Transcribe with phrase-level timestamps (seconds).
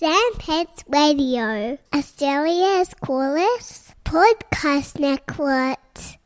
[0.00, 6.17] Sandpets Radio, Australia's coolest podcast network.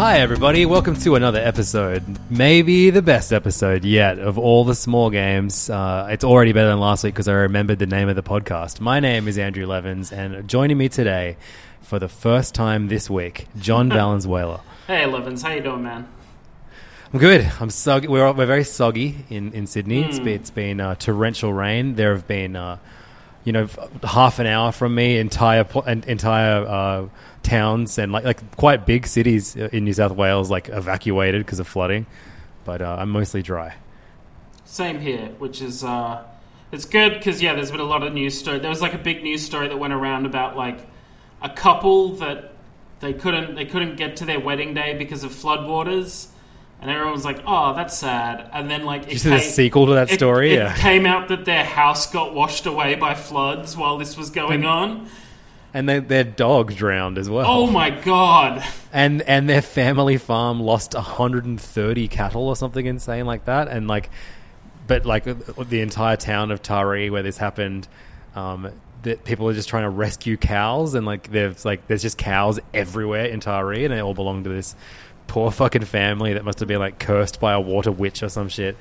[0.00, 0.64] Hi, everybody.
[0.64, 2.02] Welcome to another episode.
[2.30, 5.68] Maybe the best episode yet of all the small games.
[5.68, 8.80] Uh, it's already better than last week because I remembered the name of the podcast.
[8.80, 11.36] My name is Andrew Levins, and joining me today
[11.82, 14.62] for the first time this week, John Valenzuela.
[14.86, 16.08] Hey, Levins, how you doing, man?
[17.12, 17.50] I'm good.
[17.60, 18.08] I'm soggy.
[18.08, 20.02] We're, we're very soggy in, in Sydney.
[20.04, 20.24] It's Mm.
[20.24, 21.96] been, it's been uh, torrential rain.
[21.96, 22.78] There have been, uh,
[23.44, 23.68] you know,
[24.02, 27.08] half an hour from me, entire entire uh,
[27.42, 31.66] towns and like like quite big cities in New South Wales like evacuated because of
[31.66, 32.06] flooding.
[32.64, 33.74] But uh, I'm mostly dry.
[34.64, 36.22] Same here, which is uh,
[36.70, 38.58] it's good because yeah, there's been a lot of news story.
[38.58, 40.86] There was like a big news story that went around about like
[41.42, 42.52] a couple that
[43.00, 46.28] they couldn't they couldn't get to their wedding day because of floodwaters,
[46.80, 50.10] and everyone was like, "Oh, that's sad." And then like see the sequel to that
[50.10, 50.52] it- story?
[50.54, 50.74] It, Yeah.
[50.76, 55.08] came out that their house got washed away by floods while this was going on.
[55.72, 57.46] And they, their dog drowned as well.
[57.48, 58.64] Oh my god!
[58.92, 64.10] and and their family farm lost 130 cattle or something insane like that and like
[64.88, 65.22] but like
[65.68, 67.86] the entire town of Taree where this happened
[68.34, 68.68] um
[69.04, 72.58] that people are just trying to rescue cows and like there's like there's just cows
[72.74, 74.74] everywhere in Taree and they all belong to this
[75.30, 78.48] poor fucking family that must have been like cursed by a water witch or some
[78.48, 78.76] shit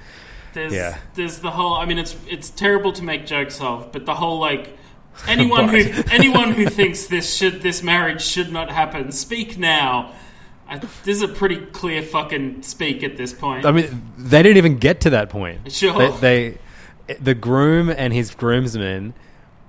[0.54, 0.98] There's, Yeah.
[1.14, 1.76] there's the whole.
[1.76, 4.76] I mean, it's it's terrible to make jokes of, but the whole like
[5.28, 5.78] anyone who
[6.12, 10.12] anyone who thinks this should this marriage should not happen, speak now.
[10.68, 13.66] I, this is a pretty clear fucking speak at this point.
[13.66, 15.72] I mean, they didn't even get to that point.
[15.72, 16.12] Sure.
[16.18, 16.58] They,
[17.08, 19.14] they the groom and his groomsmen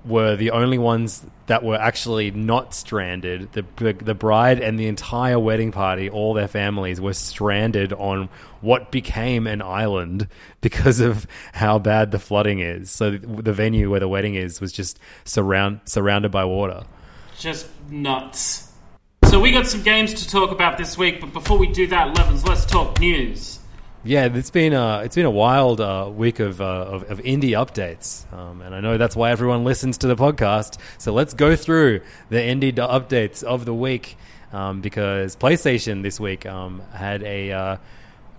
[0.03, 3.51] were the only ones that were actually not stranded.
[3.53, 8.29] The, the the bride and the entire wedding party, all their families, were stranded on
[8.61, 10.27] what became an island
[10.61, 12.89] because of how bad the flooding is.
[12.89, 16.83] So the venue where the wedding is was just surround surrounded by water.
[17.37, 18.71] Just nuts.
[19.25, 22.17] So we got some games to talk about this week, but before we do that,
[22.17, 23.60] Levins, let's talk news.
[24.03, 27.51] Yeah, it's been uh, it's been a wild uh, week of, uh, of of indie
[27.51, 30.79] updates, um, and I know that's why everyone listens to the podcast.
[30.97, 34.17] So let's go through the indie updates of the week
[34.51, 37.77] um, because PlayStation this week um, had a uh,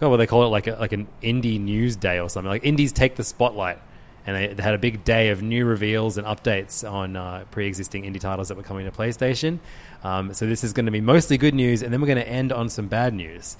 [0.01, 2.51] what they call it like a, like an indie news day or something.
[2.51, 3.78] Like indies take the spotlight,
[4.27, 8.03] and they, they had a big day of new reveals and updates on uh, pre-existing
[8.03, 9.61] indie titles that were coming to PlayStation.
[10.03, 12.28] Um, so this is going to be mostly good news, and then we're going to
[12.28, 13.56] end on some bad news.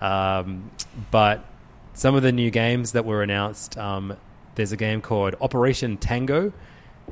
[0.00, 0.70] Um,
[1.10, 1.44] but
[1.94, 4.16] some of the new games that were announced, um,
[4.54, 6.52] there's a game called Operation Tango.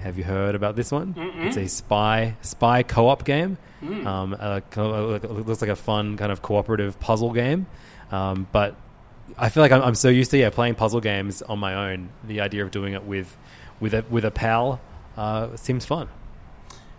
[0.00, 1.14] Have you heard about this one?
[1.46, 3.58] It's a spy spy co-op game.
[4.06, 7.66] Um, uh, co- it looks like a fun kind of cooperative puzzle game.
[8.10, 8.74] Um, but
[9.36, 12.08] I feel like I'm, I'm so used to yeah playing puzzle games on my own.
[12.24, 13.36] The idea of doing it with
[13.80, 14.80] with a with a pal
[15.16, 16.08] uh, seems fun.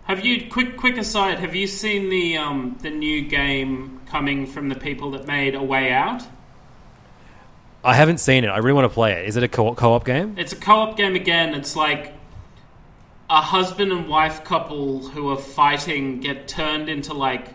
[0.04, 1.38] Have you quick quick aside?
[1.38, 5.62] Have you seen the um, the new game coming from the people that made A
[5.62, 6.24] Way Out?
[7.82, 8.48] I haven't seen it.
[8.48, 9.28] I really want to play it.
[9.28, 10.36] Is it a co- co-op game?
[10.38, 11.54] It's a co-op game again.
[11.54, 12.12] It's like
[13.30, 17.54] a husband and wife couple who are fighting get turned into like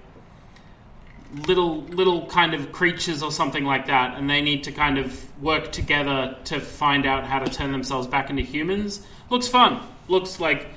[1.47, 5.39] little little kind of creatures or something like that, and they need to kind of
[5.39, 9.05] work together to find out how to turn themselves back into humans.
[9.29, 9.81] Looks fun.
[10.07, 10.67] Looks like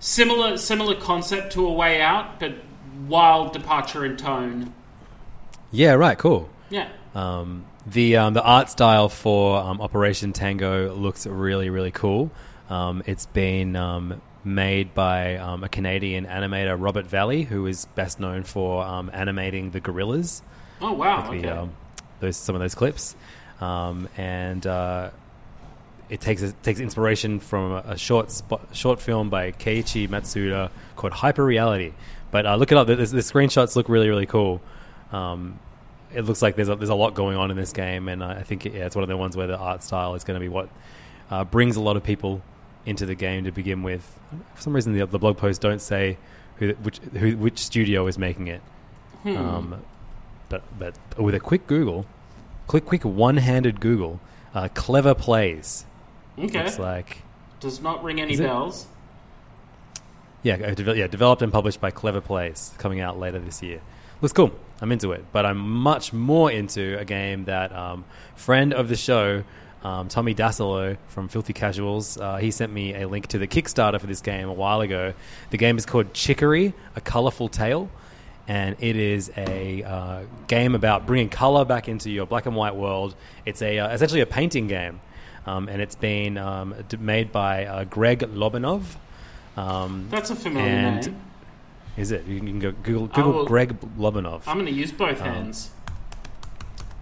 [0.00, 2.54] similar similar concept to A Way Out, but
[3.06, 4.74] wild departure in tone.
[5.70, 6.18] Yeah, right.
[6.18, 6.48] Cool.
[6.68, 6.88] Yeah.
[7.14, 12.32] Um, the um, the art style for um, Operation Tango looks really really cool.
[12.68, 18.20] Um, it's been um, made by um, a Canadian animator, Robert Valley, who is best
[18.20, 20.42] known for um, animating the Gorillaz.
[20.80, 21.20] Oh wow!
[21.20, 21.42] like okay.
[21.42, 21.72] the, um,
[22.20, 23.16] those some of those clips,
[23.60, 25.10] um, and uh,
[26.10, 30.70] it takes it takes inspiration from a, a short spot, short film by Keiichi Matsuda
[30.96, 31.92] called Hyper Reality.
[32.30, 32.86] But uh, look it up.
[32.88, 34.60] The, the, the screenshots look really really cool.
[35.12, 35.58] Um,
[36.12, 38.42] it looks like there's a, there's a lot going on in this game, and I
[38.42, 40.48] think yeah, it's one of the ones where the art style is going to be
[40.48, 40.68] what
[41.30, 42.42] uh, brings a lot of people
[42.84, 44.18] into the game to begin with.
[44.54, 46.18] For some reason, the, the blog posts don't say
[46.56, 48.60] who which who, which studio is making it.
[49.22, 49.36] Hmm.
[49.36, 49.82] Um,
[50.48, 52.06] but but with a quick Google,
[52.66, 54.18] quick quick one-handed Google,
[54.54, 55.84] uh, clever plays.
[56.46, 56.60] Okay.
[56.66, 57.22] It's like
[57.60, 58.44] Does not ring any Is it?
[58.44, 58.86] bells.
[60.42, 63.80] yeah, uh, yeah, developed and published by Clever Plays, coming out later this year.
[64.22, 64.52] Looks cool.
[64.80, 68.04] I'm into it, but I'm much more into a game that um,
[68.36, 69.44] friend of the show,
[69.82, 74.00] um, Tommy Dasilo from Filthy Casuals, uh, he sent me a link to the Kickstarter
[74.00, 75.12] for this game a while ago.
[75.50, 77.90] The game is called Chicory: A Colorful Tale,
[78.48, 82.74] and it is a uh, game about bringing color back into your black and white
[82.76, 83.14] world.
[83.44, 85.00] It's a uh, essentially a painting game,
[85.46, 88.82] um, and it's been um, d- made by uh, Greg Lobanov.
[89.56, 91.20] Um, That's a familiar name.
[91.96, 92.24] is it?
[92.26, 94.42] You can, go Google Google will- Greg Lobanov.
[94.46, 95.70] I'm going to use Um, both hands.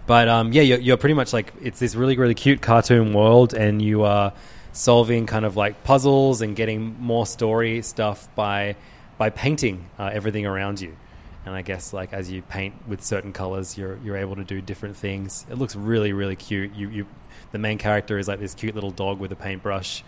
[0.05, 3.53] But um, yeah, you're, you're pretty much like it's this really really cute cartoon world,
[3.53, 4.33] and you are
[4.71, 8.75] solving kind of like puzzles and getting more story stuff by
[9.19, 10.95] by painting uh, everything around you.
[11.45, 14.61] And I guess like as you paint with certain colors, you're you're able to do
[14.61, 15.45] different things.
[15.51, 16.73] It looks really really cute.
[16.73, 17.05] You you
[17.51, 20.03] the main character is like this cute little dog with a paintbrush.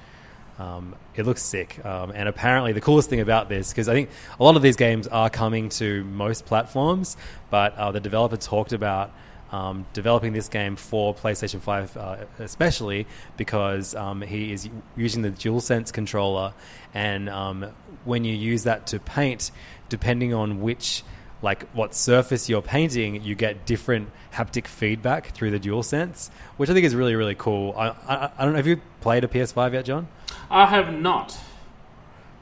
[0.59, 1.83] Um, it looks sick.
[1.83, 4.09] Um, and apparently, the coolest thing about this, because I think
[4.39, 7.17] a lot of these games are coming to most platforms,
[7.49, 9.11] but uh, the developer talked about
[9.51, 13.05] um, developing this game for PlayStation 5, uh, especially
[13.37, 16.53] because um, he is using the DualSense controller.
[16.93, 17.65] And um,
[18.05, 19.51] when you use that to paint,
[19.89, 21.03] depending on which
[21.41, 26.73] like what surface you're painting, you get different haptic feedback through the DualSense, which I
[26.73, 27.73] think is really really cool.
[27.77, 28.57] I, I, I don't know.
[28.57, 30.07] Have you played a PS5 yet, John?
[30.49, 31.37] I have not.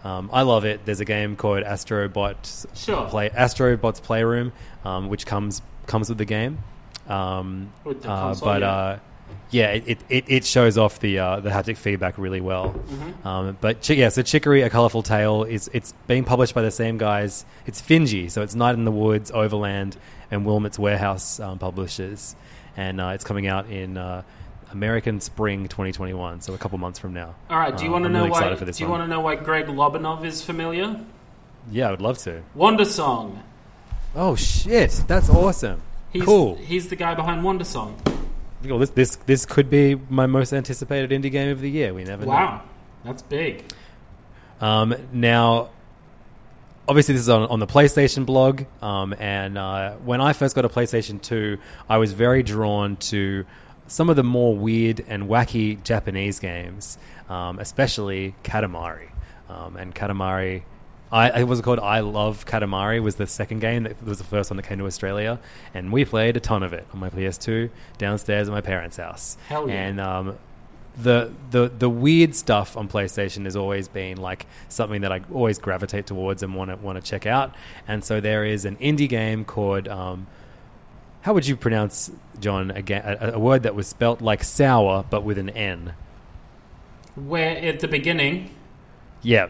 [0.03, 0.85] Um, I love it.
[0.85, 3.05] There's a game called Astrobot Sure.
[3.09, 4.53] Play Astrobot's Playroom,
[4.85, 6.59] um, which comes comes with the game.
[7.07, 8.71] Um, With the uh, console, but yeah.
[8.71, 8.99] uh,
[9.51, 12.71] yeah, it, it, it shows off the uh, the haptic feedback really well.
[12.73, 13.27] Mm-hmm.
[13.27, 16.97] Um, but yeah, so Chicory: A Colorful Tale is it's being published by the same
[16.97, 17.45] guys.
[17.65, 19.97] It's Finji, so it's Night in the Woods, Overland,
[20.31, 22.35] and Wilmot's Warehouse um, publishers,
[22.77, 23.97] and uh, it's coming out in.
[23.97, 24.23] Uh,
[24.71, 27.33] American Spring 2021, so a couple months from now.
[27.49, 27.75] All right.
[27.75, 28.53] Do you Uh, want to know really why?
[28.53, 30.95] Do you want to know why Greg Lobanov is familiar?
[31.71, 32.43] Yeah, I would love to.
[32.55, 33.39] Wandersong.
[34.15, 35.81] Oh shit, that's awesome.
[36.11, 36.53] He's, cool.
[36.57, 37.95] He's the guy behind Wandersong.
[38.63, 41.93] Well, this this this could be my most anticipated indie game of the year.
[41.93, 42.63] We never Wow,
[43.03, 43.63] that's big.
[44.59, 45.69] Um, now,
[46.87, 48.63] obviously, this is on, on the PlayStation blog.
[48.81, 51.57] Um, and uh, when I first got a PlayStation Two,
[51.87, 53.45] I was very drawn to
[53.87, 56.97] some of the more weird and wacky Japanese games,
[57.29, 59.09] um, especially Katamari.
[59.49, 60.63] Um, and Katamari.
[61.11, 64.51] I, it was called I Love Katamari was the second game that was the first
[64.51, 65.39] one that came to Australia,
[65.73, 69.37] and we played a ton of it on my PS2 downstairs at my parents' house.
[69.47, 69.87] Hell yeah.
[69.87, 70.37] And um,
[71.01, 75.57] the the the weird stuff on PlayStation has always been like something that I always
[75.57, 77.55] gravitate towards and want to want to check out.
[77.87, 80.27] And so there is an indie game called um,
[81.21, 85.23] how would you pronounce John again a, a word that was spelt like sour but
[85.23, 85.93] with an N.
[87.15, 88.51] Where at the beginning,
[89.21, 89.47] Yeah.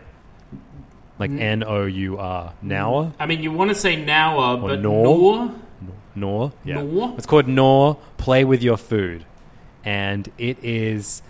[1.20, 2.54] Like N O U R.
[2.62, 3.12] Nour?
[3.20, 5.04] I mean, you want to say Nour, but Nor?
[5.04, 5.56] Nor.
[6.16, 6.54] Nor?
[6.66, 6.82] Yeah.
[6.82, 7.14] Nor?
[7.18, 9.26] It's called Nor Play with Your Food.
[9.84, 11.22] And it is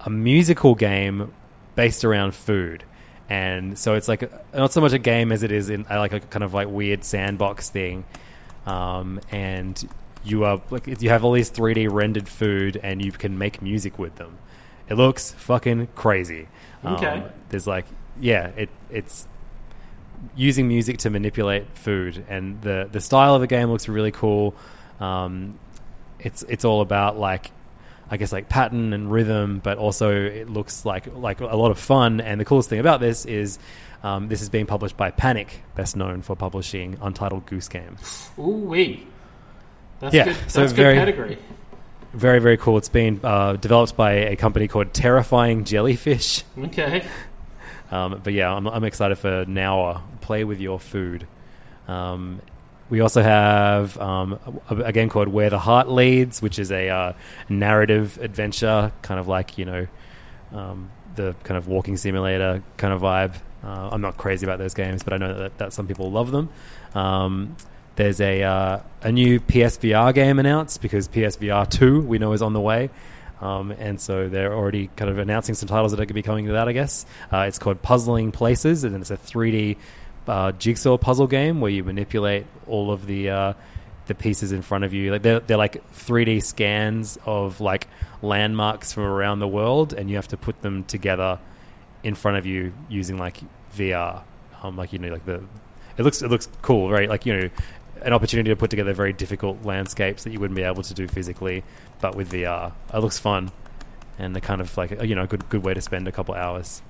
[0.00, 1.32] a musical game
[1.74, 2.84] based around food.
[3.28, 5.98] And so it's like a, not so much a game as it is in uh,
[5.98, 8.04] like a kind of like weird sandbox thing.
[8.66, 9.82] Um, and
[10.24, 13.98] you are like you have all these 3D rendered food and you can make music
[13.98, 14.36] with them.
[14.88, 16.48] It looks fucking crazy.
[16.82, 17.22] Um, Okay.
[17.50, 17.86] there's like
[18.18, 19.26] yeah, it it's
[20.36, 24.54] using music to manipulate food, and the the style of the game looks really cool.
[25.00, 25.58] Um,
[26.18, 27.50] it's it's all about like
[28.10, 31.78] I guess like pattern and rhythm, but also it looks like like a lot of
[31.78, 32.20] fun.
[32.20, 33.58] And the coolest thing about this is
[34.02, 37.96] um, this is being published by Panic, best known for publishing Untitled Goose Game.
[38.38, 39.06] Ooh wee.
[40.00, 40.36] That's Yeah, good.
[40.48, 41.38] so That's very- good pedigree.
[42.12, 42.76] Very very cool.
[42.76, 46.42] It's been uh, developed by a company called Terrifying Jellyfish.
[46.58, 47.04] Okay.
[47.90, 50.02] Um, but yeah, I'm, I'm excited for Nour.
[50.20, 51.26] Play with your food.
[51.88, 52.40] Um,
[52.88, 56.88] we also have um, a, a game called Where the Heart Leads, which is a
[56.88, 57.12] uh,
[57.48, 59.86] narrative adventure, kind of like you know
[60.52, 63.34] um, the kind of walking simulator kind of vibe.
[63.62, 66.30] Uh, I'm not crazy about those games, but I know that, that some people love
[66.32, 66.48] them.
[66.94, 67.56] Um,
[67.96, 72.52] there's a uh, a new PSVR game announced because PSVR two we know is on
[72.52, 72.90] the way.
[73.40, 76.22] Um, and so they're already kind of announcing some titles that are going to be
[76.22, 77.06] coming to that, I guess.
[77.32, 79.76] Uh, it's called Puzzling Places, and it's a 3D
[80.28, 83.52] uh, jigsaw puzzle game where you manipulate all of the uh,
[84.06, 85.10] the pieces in front of you.
[85.10, 87.88] Like they're, they're like 3D scans of like
[88.22, 91.38] landmarks from around the world, and you have to put them together
[92.02, 93.40] in front of you using like
[93.74, 94.22] VR.
[94.62, 95.42] Um, like you know, like the
[95.96, 97.08] it looks it looks cool, right?
[97.08, 97.50] Like you know,
[98.02, 101.06] an opportunity to put together very difficult landscapes that you wouldn't be able to do
[101.08, 101.62] physically,
[102.00, 102.72] but with VR.
[102.92, 103.50] It looks fun,
[104.18, 106.34] and the kind of like you know, a good good way to spend a couple
[106.34, 106.82] hours.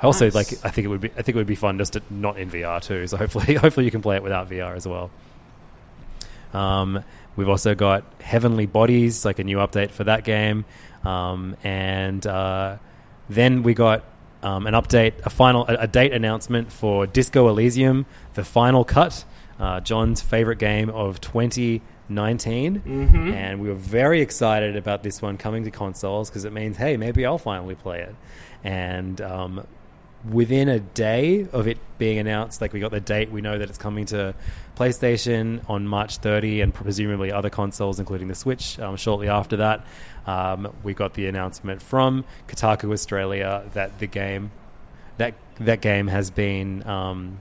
[0.00, 0.34] I also Nice.
[0.34, 0.64] like.
[0.64, 1.10] I think it would be.
[1.10, 3.06] I think it would be fun just to not in VR too.
[3.06, 5.10] So hopefully, hopefully you can play it without VR as well.
[6.52, 7.04] Um,
[7.36, 10.64] we've also got Heavenly Bodies, like a new update for that game,
[11.04, 12.78] um, and uh,
[13.28, 14.04] then we got
[14.42, 19.24] um, an update, a final, a, a date announcement for Disco Elysium, the final cut,
[19.60, 22.82] uh, John's favorite game of 2019,
[23.34, 26.96] and we were very excited about this one coming to consoles because it means, hey,
[26.96, 28.16] maybe I'll finally play it,
[28.64, 29.66] and um,
[30.28, 33.68] within a day of it being announced, like we got the date, we know that
[33.68, 34.34] it's coming to
[34.76, 39.84] PlayStation on March 30 and presumably other consoles, including the Switch, um, shortly after that.
[40.26, 44.50] Um, we got the announcement from Kotaku Australia that the game
[45.16, 47.38] that that game has been um,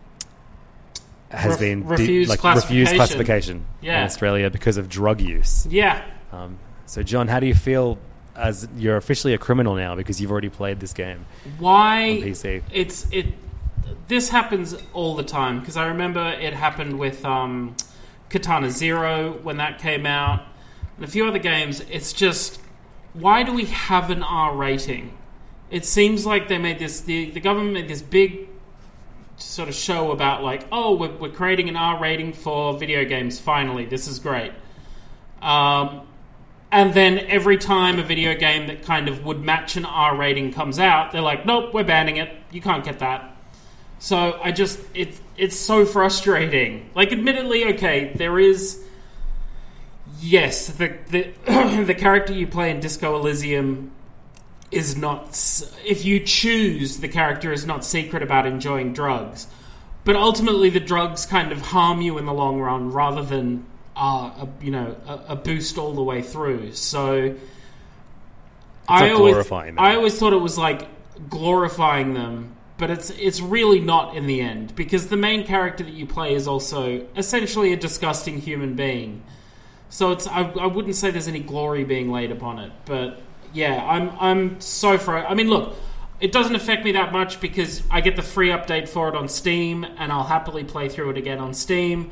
[1.31, 2.95] has Ref- been refused like refused classification.
[2.95, 3.99] classification Yeah.
[3.99, 5.67] in Australia because of drug use.
[5.69, 6.03] Yeah.
[6.31, 7.97] Um, so, John, how do you feel
[8.35, 11.25] as you're officially a criminal now because you've already played this game?
[11.59, 12.63] Why PC.
[12.71, 13.27] it's it
[14.07, 17.75] this happens all the time because I remember it happened with um,
[18.29, 20.41] Katana Zero when that came out
[20.95, 21.81] and a few other games.
[21.91, 22.59] It's just
[23.13, 25.15] why do we have an R rating?
[25.69, 28.48] It seems like they made this the, the government made this big
[29.39, 33.39] sort of show about like oh we're, we're creating an R rating for video games
[33.39, 34.51] finally this is great.
[35.41, 36.01] Um,
[36.71, 40.51] and then every time a video game that kind of would match an R rating
[40.51, 42.29] comes out, they're like, "Nope, we're banning it.
[42.51, 43.35] You can't get that."
[43.97, 46.89] So I just it's it's so frustrating.
[46.93, 48.83] Like, admittedly, okay, there is
[50.19, 51.33] yes, the the
[51.85, 53.91] the character you play in Disco Elysium
[54.71, 55.29] is not.
[55.85, 59.47] If you choose, the character is not secret about enjoying drugs,
[60.03, 64.31] but ultimately the drugs kind of harm you in the long run, rather than uh,
[64.45, 66.73] a, you know a, a boost all the way through.
[66.73, 67.35] So.
[68.91, 69.85] I always, glorifying them.
[69.85, 70.87] I always thought it was like
[71.29, 75.93] glorifying them, but it's it's really not in the end because the main character that
[75.93, 79.21] you play is also essentially a disgusting human being.
[79.89, 83.21] So it's I, I wouldn't say there's any glory being laid upon it, but
[83.53, 85.17] yeah, I'm I'm so fr.
[85.17, 85.75] I mean, look,
[86.19, 89.27] it doesn't affect me that much because I get the free update for it on
[89.27, 92.11] Steam, and I'll happily play through it again on Steam.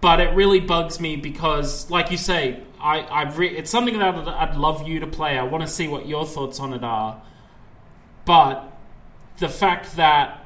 [0.00, 4.14] But it really bugs me because, like you say, I, I re- it's something that
[4.14, 5.38] I'd, I'd love you to play.
[5.38, 7.22] I want to see what your thoughts on it are.
[8.26, 8.70] But
[9.38, 10.40] the fact that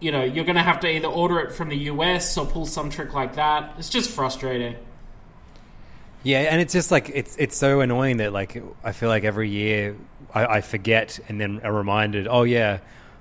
[0.00, 2.66] you know you're going to have to either order it from the US or pull
[2.66, 4.76] some trick like that, it's just frustrating.
[6.22, 9.48] Yeah, and it's just like it's it's so annoying that like I feel like every
[9.48, 9.96] year
[10.32, 12.28] I, I forget and then are reminded.
[12.28, 12.78] Oh yeah,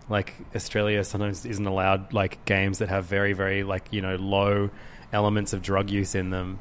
[0.09, 4.69] like Australia sometimes isn't allowed like games that have very very like you know low
[5.11, 6.59] elements of drug use in them,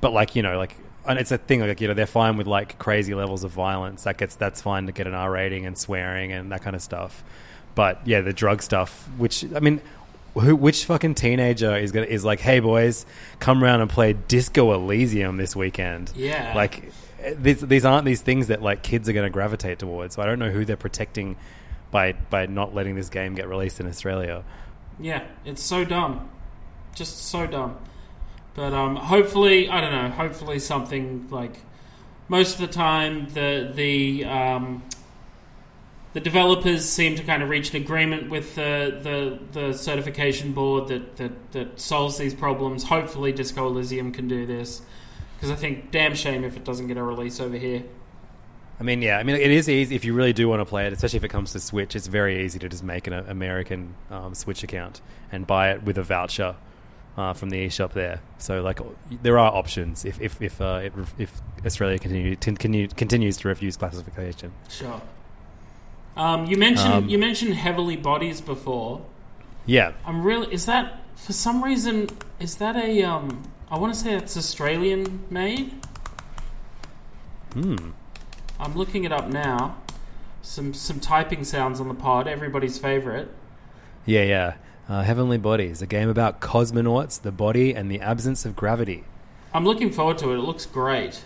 [0.00, 2.46] but like you know like and it's a thing like you know they're fine with
[2.46, 4.04] like crazy levels of violence.
[4.04, 6.82] That gets that's fine to get an R rating and swearing and that kind of
[6.82, 7.24] stuff.
[7.74, 9.80] But yeah, the drug stuff, which I mean,
[10.34, 13.06] who, which fucking teenager is gonna is like, hey boys,
[13.38, 16.12] come around and play Disco Elysium this weekend?
[16.14, 16.52] Yeah.
[16.54, 16.92] like
[17.36, 20.14] these these aren't these things that like kids are going to gravitate towards.
[20.14, 21.36] So I don't know who they're protecting
[21.90, 24.44] by by not letting this game get released in Australia.
[25.00, 26.30] Yeah, it's so dumb.
[26.94, 27.78] Just so dumb.
[28.54, 30.08] But um, hopefully, I don't know.
[30.10, 31.60] Hopefully, something like
[32.28, 34.82] most of the time, the the um,
[36.12, 40.88] the developers seem to kind of reach an agreement with the the, the certification board
[40.88, 42.84] that, that that solves these problems.
[42.84, 44.82] Hopefully, Disco Elysium can do this
[45.36, 47.84] because I think damn shame if it doesn't get a release over here.
[48.80, 50.86] I mean, yeah, I mean, it is easy if you really do want to play
[50.86, 51.96] it, especially if it comes to Switch.
[51.96, 55.00] It's very easy to just make an American um, Switch account
[55.32, 56.54] and buy it with a voucher
[57.16, 58.20] uh, from the eShop there.
[58.38, 58.78] So, like,
[59.22, 63.76] there are options if if if, uh, if, if Australia continue, continue, continues to refuse
[63.76, 64.52] classification.
[64.68, 65.02] Sure.
[66.18, 69.02] Um, you mentioned Um, you mentioned Heavenly Bodies before.
[69.66, 72.08] Yeah, I'm really is that For some reason,
[72.40, 73.44] is that a um?
[73.70, 75.72] I want to say it's Australian made.
[77.52, 77.90] Hmm.
[78.60, 79.76] I'm looking it up now.
[80.42, 82.26] Some some typing sounds on the pod.
[82.28, 83.28] Everybody's favorite.
[84.06, 84.54] Yeah, yeah.
[84.88, 89.04] Uh, Heavenly Bodies, a game about cosmonauts, the body, and the absence of gravity.
[89.52, 90.36] I'm looking forward to it.
[90.38, 91.24] It looks great.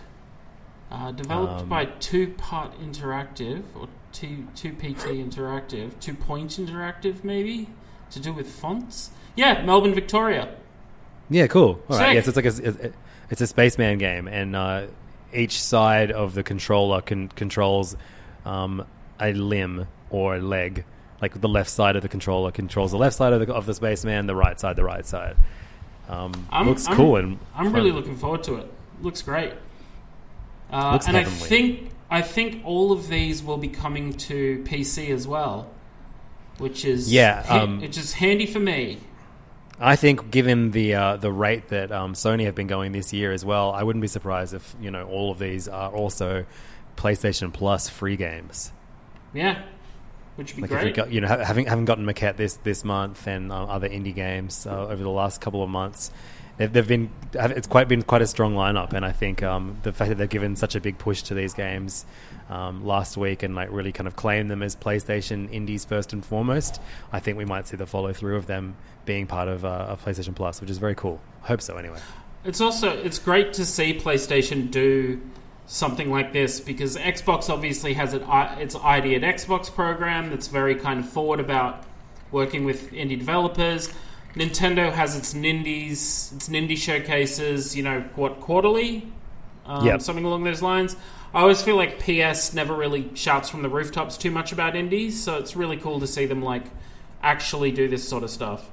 [0.90, 7.24] Uh, developed Um, by Two Part Interactive or Two Two PT Interactive, Two Point Interactive,
[7.24, 7.68] maybe
[8.10, 9.10] to do with fonts.
[9.36, 10.54] Yeah, Melbourne, Victoria.
[11.30, 11.80] Yeah, cool.
[11.88, 12.08] All right.
[12.08, 12.14] Sick.
[12.14, 12.92] Yes, it's like a,
[13.30, 14.86] it's a spaceman game, and uh,
[15.32, 17.96] each side of the controller can, controls
[18.44, 18.84] um,
[19.18, 20.84] a limb or a leg.
[21.22, 23.74] Like the left side of the controller controls the left side of the, of the
[23.74, 25.36] spaceman, the right side the right side.
[26.08, 27.72] Um, I'm- looks I'm- cool and I'm fun.
[27.74, 28.70] really looking forward to it.
[29.00, 29.54] Looks great.
[30.70, 35.08] Uh, Looks and I think I think all of these will be coming to PC
[35.10, 35.70] as well,
[36.58, 38.98] which is Yeah, ha- um, which is handy for me.
[39.80, 43.32] I think, given the uh, the rate that um, Sony have been going this year
[43.32, 46.44] as well, I wouldn't be surprised if you know all of these are also
[46.96, 48.70] PlayStation Plus free games.
[49.34, 49.62] Yeah,
[50.36, 50.94] which would be Like great.
[50.94, 54.14] got, you know, ha- having having gotten Maquette this this month and uh, other indie
[54.14, 56.12] games uh, over the last couple of months,
[56.56, 60.10] they've, been it's quite been quite a strong lineup, and I think um, the fact
[60.10, 62.04] that they've given such a big push to these games
[62.50, 66.24] um, last week and like really kind of claimed them as PlayStation indies first and
[66.24, 66.80] foremost,
[67.12, 70.34] I think we might see the follow through of them being part of, uh, PlayStation
[70.34, 71.20] Plus, which is very cool.
[71.42, 71.98] I hope so, anyway.
[72.44, 75.20] It's also it's great to see PlayStation do
[75.66, 80.48] something like this because Xbox obviously has it, uh, its ID at Xbox program that's
[80.48, 81.84] very kind of forward about
[82.32, 83.92] working with indie developers.
[84.34, 87.76] Nintendo has its Nindies, its Nindy showcases.
[87.76, 89.06] You know what quarterly,
[89.66, 90.02] um, Yep.
[90.02, 90.96] something along those lines.
[91.34, 95.22] I always feel like PS never really shouts from the rooftops too much about indies,
[95.22, 96.64] so it's really cool to see them like
[97.22, 98.68] actually do this sort of stuff.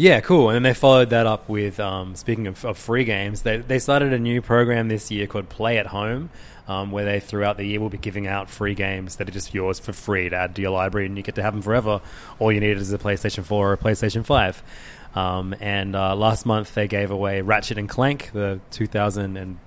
[0.00, 0.48] Yeah, cool.
[0.48, 3.78] And then they followed that up with, um, speaking of, of free games, they, they
[3.78, 6.30] started a new program this year called Play at Home,
[6.66, 9.52] um, where they throughout the year will be giving out free games that are just
[9.52, 12.00] yours for free to add to your library, and you get to have them forever.
[12.38, 14.62] All you need is a PlayStation 4 or a PlayStation 5.
[15.14, 19.58] Um, and uh, last month they gave away Ratchet and Clank, the 2000 and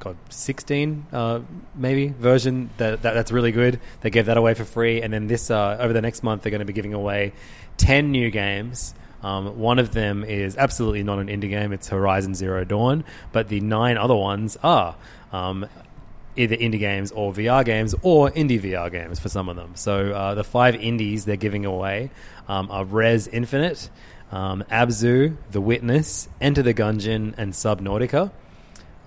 [0.00, 1.40] God, 16 uh,
[1.76, 3.78] maybe version that, that that's really good.
[4.00, 6.50] They gave that away for free, and then this uh, over the next month they're
[6.50, 7.34] going to be giving away
[7.76, 8.94] 10 new games.
[9.22, 13.04] Um, one of them is absolutely not an indie game; it's Horizon Zero Dawn.
[13.32, 14.96] But the nine other ones are
[15.32, 15.66] um,
[16.36, 19.72] either indie games or VR games or indie VR games for some of them.
[19.74, 22.10] So uh, the five indies they're giving away
[22.48, 23.90] um, are Rez Infinite,
[24.32, 28.30] um, Abzu, The Witness, Enter the Gungeon, and Subnautica.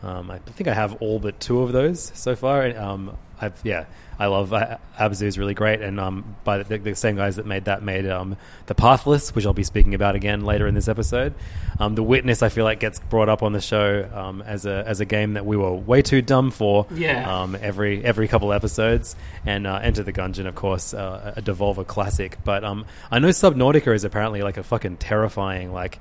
[0.04, 2.66] Um, I think I have all but two of those so far.
[2.78, 3.86] Um, I've, yeah,
[4.20, 7.46] I love uh, Abzu is really great, and um, by the, the same guys that
[7.46, 10.88] made that made um, the Pathless, which I'll be speaking about again later in this
[10.88, 11.34] episode.
[11.80, 14.84] Um, the Witness, I feel like gets brought up on the show um, as a
[14.86, 16.86] as a game that we were way too dumb for.
[16.94, 17.42] Yeah.
[17.42, 21.86] Um, every every couple episodes, and uh, Enter the Gungeon, of course, uh, a Devolver
[21.86, 22.38] classic.
[22.44, 26.00] But um, I know Subnautica is apparently like a fucking terrifying like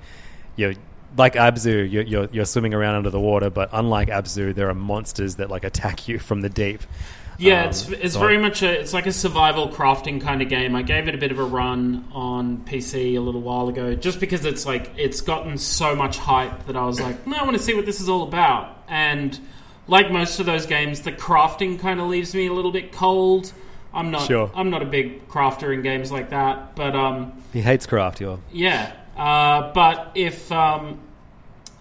[0.56, 0.74] you
[1.16, 4.74] like Abzu, you're, you're, you're swimming around under the water, but unlike Abzu, there are
[4.74, 6.82] monsters that like attack you from the deep.
[7.38, 10.48] Yeah, Um, it's it's so- very much a it's like a survival crafting kind of
[10.48, 10.76] game.
[10.76, 14.20] I gave it a bit of a run on PC a little while ago, just
[14.20, 17.56] because it's like it's gotten so much hype that I was like, no, I want
[17.56, 18.82] to see what this is all about.
[18.88, 19.38] And
[19.88, 23.52] like most of those games, the crafting kind of leaves me a little bit cold.
[23.94, 24.50] I'm not Sure.
[24.54, 28.38] I'm not a big crafter in games like that, but um, He hates craft, you're.
[28.52, 28.92] yeah.
[29.16, 30.98] Uh, but if um,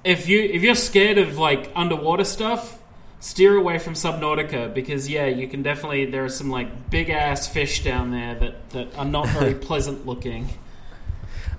[0.04, 2.78] if you if you're scared of like underwater stuff,
[3.21, 7.47] steer away from Subnautica because yeah, you can definitely there are some like big ass
[7.47, 10.49] fish down there that that are not very pleasant looking.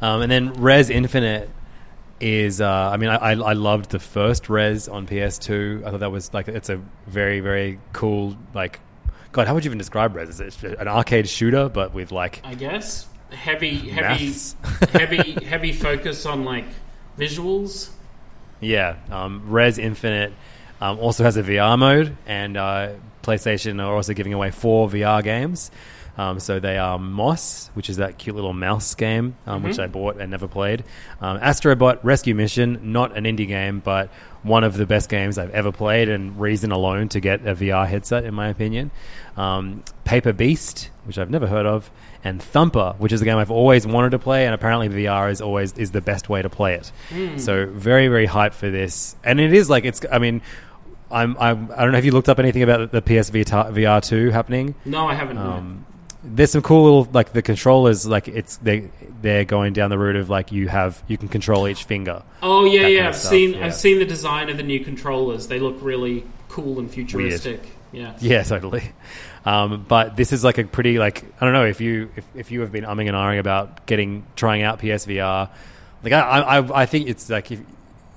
[0.02, 1.48] Um, and then Rez Infinite
[2.20, 5.86] is, uh, I mean, I, I, I loved the first Rez on PS2.
[5.86, 8.80] I thought that was like, it's a very, very cool, like,
[9.32, 10.40] God, how would you even describe Rez?
[10.40, 14.34] Is it an arcade shooter, but with like I guess heavy heavy
[14.92, 16.66] heavy heavy focus on like
[17.18, 17.88] visuals.
[18.60, 20.34] Yeah, um, Rez Infinite
[20.82, 22.88] um, also has a VR mode, and uh,
[23.22, 25.70] PlayStation are also giving away four VR games.
[26.18, 29.86] Um, so they are Moss, which is that cute little mouse game, um, which I
[29.86, 30.84] bought and never played.
[31.22, 34.10] Um, Astrobot Rescue Mission, not an indie game, but
[34.42, 37.86] one of the best games I've ever played, and reason alone to get a VR
[37.86, 38.90] headset, in my opinion.
[39.36, 41.90] Um, Paper Beast, which I've never heard of,
[42.24, 45.40] and Thumper, which is a game I've always wanted to play, and apparently VR is
[45.40, 46.92] always is the best way to play it.
[47.38, 50.02] So very very hyped for this, and it is like it's.
[50.12, 50.42] I mean.
[51.12, 54.32] I'm, I'm, I don't know if you looked up anything about the PS VR, VR2
[54.32, 54.74] happening.
[54.84, 55.38] No, I haven't.
[55.38, 55.86] Um,
[56.24, 58.88] there's some cool little like the controllers like it's they
[59.22, 62.22] they're going down the route of like you have you can control each finger.
[62.42, 62.86] Oh yeah, yeah.
[62.86, 63.66] kind of I've stuff, seen yeah.
[63.66, 65.48] I've seen the design of the new controllers.
[65.48, 67.60] They look really cool and futuristic.
[67.90, 68.16] Yeah.
[68.20, 68.92] Yeah, totally.
[69.44, 72.50] Um, but this is like a pretty like I don't know if you if, if
[72.50, 75.50] you have been umming and ahhing about getting trying out PSVR,
[76.04, 77.60] like I I, I think it's like if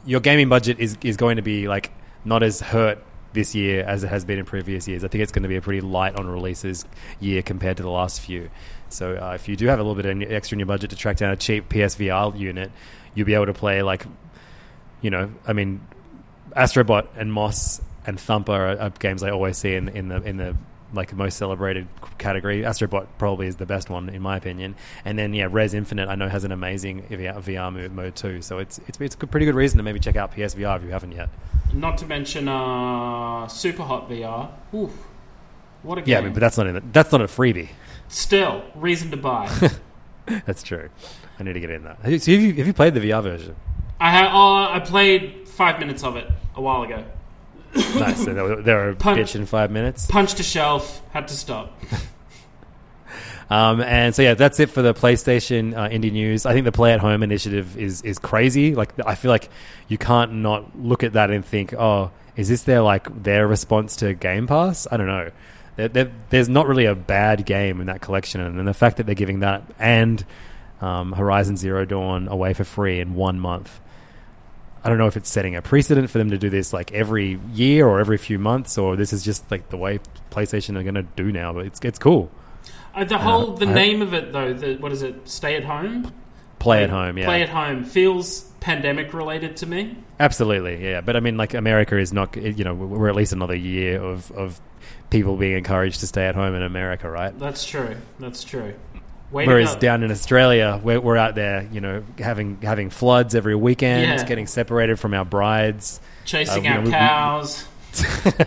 [0.06, 1.92] your gaming budget is is going to be like
[2.26, 5.04] not as hurt this year as it has been in previous years.
[5.04, 6.86] I think it's going to be a pretty light on releases
[7.20, 8.50] year compared to the last few.
[8.90, 10.96] So uh, if you do have a little bit of extra in your budget to
[10.96, 12.72] track down a cheap PSVR unit,
[13.14, 14.06] you'll be able to play like
[15.02, 15.86] you know, I mean,
[16.56, 20.38] Astrobot and Moss and Thumper are, are games I always see in, in the in
[20.38, 20.56] the
[20.94, 22.62] like the most celebrated category.
[22.62, 26.16] Astrobot probably is the best one in my opinion, and then yeah, Rez Infinite I
[26.16, 28.42] know has an amazing VR, VR mode too.
[28.42, 30.90] So it's it's it's a pretty good reason to maybe check out PSVR if you
[30.90, 31.30] haven't yet.
[31.74, 34.52] Not to mention uh, Superhot VR.
[34.74, 34.92] Oof.
[35.84, 36.12] What a game.
[36.12, 37.70] Yeah, I mean, but that's not in the, that's not a freebie.
[38.08, 39.72] Still, reason to buy.
[40.46, 40.90] That's true.
[41.40, 41.98] I need to get in that.
[42.04, 43.56] So have you have you played the VR version?
[44.00, 47.04] I ha- oh, I played five minutes of it a while ago.
[47.96, 48.24] nice.
[48.26, 50.06] They're, they're a bitch in five minutes.
[50.08, 51.78] Punched a shelf, had to stop.
[53.50, 56.46] Um, and so yeah, that's it for the PlayStation uh, indie news.
[56.46, 58.74] I think the Play at Home initiative is is crazy.
[58.74, 59.50] Like I feel like
[59.88, 63.98] you can't not look at that and think, oh, is this their like their response
[63.98, 64.88] to Game Pass?
[64.92, 65.32] I don't know.
[65.76, 68.98] There, there, there's not really a bad game in that collection, and, and the fact
[68.98, 70.26] that they're giving that and
[70.82, 73.80] um, Horizon Zero Dawn away for free in one month.
[74.86, 77.40] I don't know if it's setting a precedent for them to do this like every
[77.52, 80.94] year or every few months, or this is just like the way PlayStation are going
[80.94, 81.54] to do now.
[81.54, 82.30] But it's it's cool.
[82.94, 85.28] Uh, the whole the I- name of it though, the, what is it?
[85.28, 86.14] Stay at home.
[86.60, 87.26] Play at home, yeah.
[87.26, 89.98] Play at home feels pandemic related to me.
[90.20, 91.02] Absolutely, yeah.
[91.02, 92.36] But I mean, like America is not.
[92.38, 94.62] You know, we're at least another year of of
[95.10, 97.38] people being encouraged to stay at home in America, right?
[97.40, 97.98] That's true.
[98.20, 98.76] That's true.
[99.36, 103.54] Way Whereas down in Australia, we're, we're out there, you know, having having floods every
[103.54, 104.24] weekend, Yeah.
[104.24, 106.00] getting separated from our brides.
[106.24, 107.66] chasing uh, you know, we- we- cows.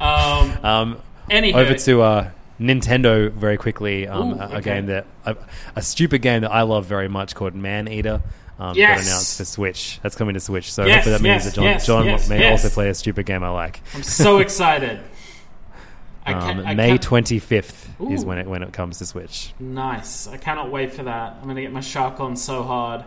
[0.00, 0.64] um.
[0.64, 4.06] Um, Anywho, over to uh, Nintendo very quickly.
[4.06, 4.60] Um, Ooh, a, a okay.
[4.60, 5.36] game that a,
[5.74, 8.22] a stupid game that I love very much called Maneater.
[8.60, 9.00] Um, Yes!
[9.00, 9.98] got announced for Switch.
[10.04, 10.72] That's coming to Switch.
[10.72, 12.62] So Yes, hopefully that means yes, that John, yes, John yes, may yes.
[12.64, 13.80] also play a stupid game I like.
[13.94, 15.00] I'm so excited.
[16.26, 19.54] I Um, I May twenty fifth is when it when it comes to Switch.
[19.60, 20.26] Nice.
[20.26, 21.36] I cannot wait for that.
[21.38, 23.04] I'm going to get my shark on so hard.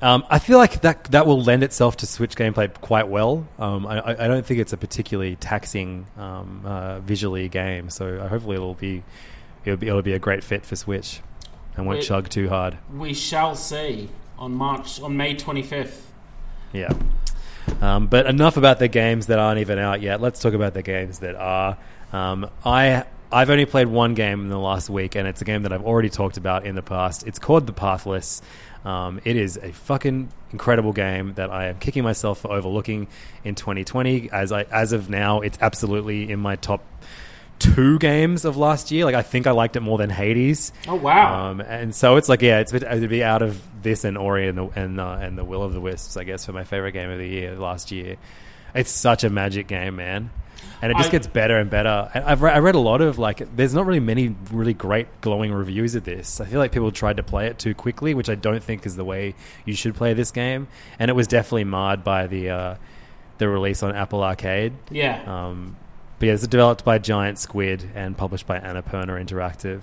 [0.00, 3.46] Um, I feel like that that will lend itself to Switch gameplay quite well.
[3.58, 8.56] Um, I, I don't think it's a particularly taxing um, uh, visually game, so hopefully
[8.56, 9.02] it'll be
[9.64, 11.20] it'll be it'll be a great fit for Switch
[11.76, 12.06] and won't Wait.
[12.06, 12.78] chug too hard.
[12.92, 16.02] We shall see on March on May 25th.
[16.72, 16.92] Yeah.
[17.80, 20.20] Um, but enough about the games that aren't even out yet.
[20.20, 21.78] Let's talk about the games that are.
[22.14, 25.64] Um, I I've only played one game in the last week, and it's a game
[25.64, 27.26] that I've already talked about in the past.
[27.26, 28.40] It's called The Pathless.
[28.84, 33.08] Um, it is a fucking incredible game that I am kicking myself for overlooking
[33.42, 34.30] in 2020.
[34.30, 36.84] As I as of now, it's absolutely in my top
[37.58, 39.04] two games of last year.
[39.04, 40.72] Like I think I liked it more than Hades.
[40.86, 41.50] Oh, wow.
[41.50, 44.56] Um, and so it's like yeah, it's it'd be out of this and Ori and
[44.56, 47.10] the and uh, and the Will of the Wisps, I guess, for my favorite game
[47.10, 48.16] of the year last year.
[48.72, 50.30] It's such a magic game, man.
[50.84, 52.10] And it just I- gets better and better.
[52.14, 55.08] I- I've re- I read a lot of like, there's not really many really great
[55.22, 56.40] glowing reviews of this.
[56.40, 58.94] I feel like people tried to play it too quickly, which I don't think is
[58.94, 60.68] the way you should play this game.
[60.98, 62.74] And it was definitely marred by the uh,
[63.38, 64.74] the release on Apple Arcade.
[64.90, 65.22] Yeah.
[65.26, 65.76] Um,
[66.18, 69.82] but yeah, it's developed by Giant Squid and published by Annapurna Interactive.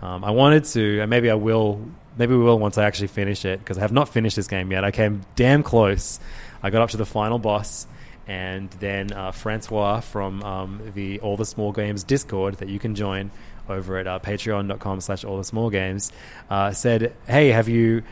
[0.00, 1.80] Um, I wanted to, and maybe I will,
[2.18, 4.70] maybe we will once I actually finish it because I have not finished this game
[4.70, 4.84] yet.
[4.84, 6.20] I came damn close.
[6.62, 7.86] I got up to the final boss,
[8.26, 12.94] and then uh, Francois from um, the All the Small Games Discord that you can
[12.94, 13.30] join
[13.68, 16.12] over at uh, patreon.com slash all the small games
[16.50, 18.02] uh, said, hey, have you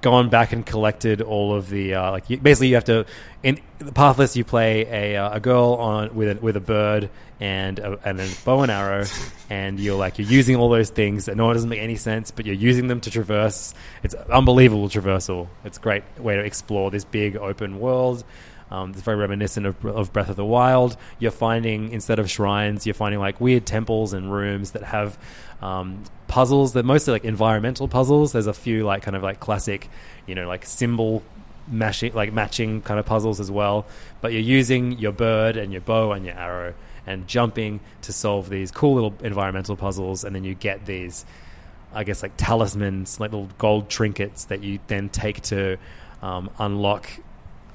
[0.00, 3.04] gone back and collected all of the uh, like you, basically you have to
[3.42, 7.10] in the pathless you play a, uh, a girl on with a, with a bird
[7.40, 9.04] and a, and a bow and arrow
[9.50, 12.30] and you're like you're using all those things that no it doesn't make any sense
[12.30, 13.74] but you're using them to traverse.
[14.04, 15.48] It's unbelievable traversal.
[15.64, 18.22] It's a great way to explore this big open world
[18.70, 20.96] um, it's very reminiscent of, of Breath of the Wild.
[21.18, 25.18] You're finding instead of shrines, you're finding like weird temples and rooms that have
[25.62, 26.72] um, puzzles.
[26.72, 28.32] They're mostly like environmental puzzles.
[28.32, 29.88] There's a few like kind of like classic,
[30.26, 31.22] you know, like symbol
[31.66, 33.86] mashing, like matching kind of puzzles as well.
[34.20, 36.74] But you're using your bird and your bow and your arrow
[37.06, 41.24] and jumping to solve these cool little environmental puzzles, and then you get these,
[41.94, 45.78] I guess, like talismans, like little gold trinkets that you then take to
[46.20, 47.08] um, unlock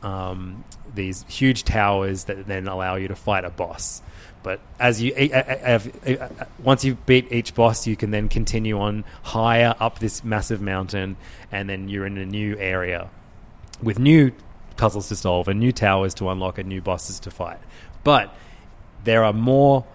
[0.04, 0.64] um,
[0.94, 4.02] these huge towers that then allow you to fight a boss.
[4.44, 5.14] But as you
[6.60, 11.16] once you beat each boss, you can then continue on higher up this massive mountain,
[11.52, 13.10] and then you're in a new area
[13.82, 14.34] with new
[14.76, 17.60] puzzles to solve and new towers to unlock and new bosses to fight.
[18.04, 18.36] But
[19.06, 19.86] there are more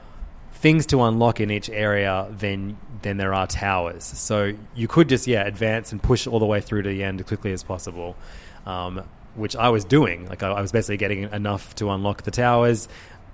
[0.55, 4.05] things to unlock in each area than than there are towers.
[4.05, 7.21] So you could just yeah advance and push all the way through to the end
[7.21, 8.17] as quickly as possible,
[8.67, 9.03] um,
[9.39, 10.29] which I was doing.
[10.29, 12.89] Like I, I was basically getting enough to unlock the towers,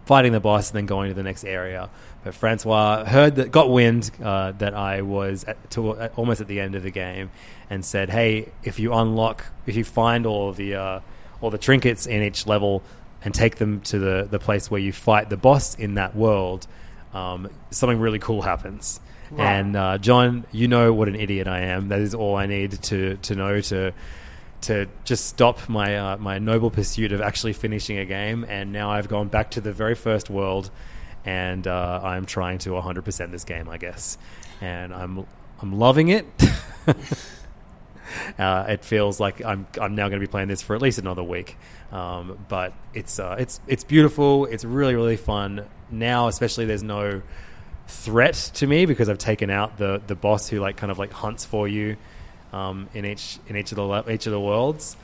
[0.07, 1.90] fighting the boss, and then going to the next area.
[2.23, 6.49] But Francois heard that got wind uh, that I was at, to, at, almost at
[6.49, 7.31] the end of the game,
[7.71, 11.01] and said, "Hey, if you unlock, if you find all the uh,
[11.40, 12.83] all the trinkets in each level."
[13.27, 16.67] And take them to the, the place where you fight the boss in that world,
[17.14, 19.01] um, something really cool happens.
[19.31, 19.47] Right.
[19.47, 21.88] And uh, John, you know what an idiot I am.
[21.88, 23.93] That is all I need to to know to
[24.64, 28.44] to just stop my uh, my noble pursuit of actually finishing a game.
[28.48, 30.70] And now I've gone back to the very first world,
[31.24, 34.18] and uh, I'm trying to 100% this game, I guess.
[34.61, 35.27] And I'm
[35.61, 36.27] I'm loving it.
[38.38, 40.98] Uh, it feels like I'm I'm now going to be playing this for at least
[40.98, 41.57] another week.
[41.90, 44.46] Um, but it's uh, it's it's beautiful.
[44.46, 46.29] It's really really fun now.
[46.29, 47.22] Especially there's no
[47.88, 51.12] threat to me because I've taken out the the boss who like kind of like
[51.12, 51.96] hunts for you
[52.55, 54.97] um, in each in each of the each of the worlds.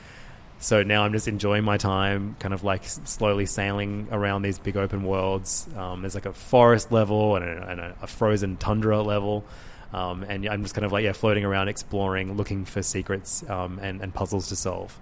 [0.59, 4.77] So now I'm just enjoying my time, kind of like slowly sailing around these big
[4.77, 5.67] open worlds.
[5.75, 9.43] Um, there's like a forest level and a, and a, frozen tundra level.
[9.91, 13.79] Um, and I'm just kind of like yeah, floating around, exploring, looking for secrets um,
[13.81, 14.97] and, and puzzles to solve.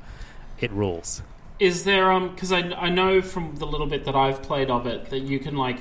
[0.59, 1.21] It rules.
[1.59, 4.87] Is there um because I I know from the little bit that I've played of
[4.87, 5.79] it that you can like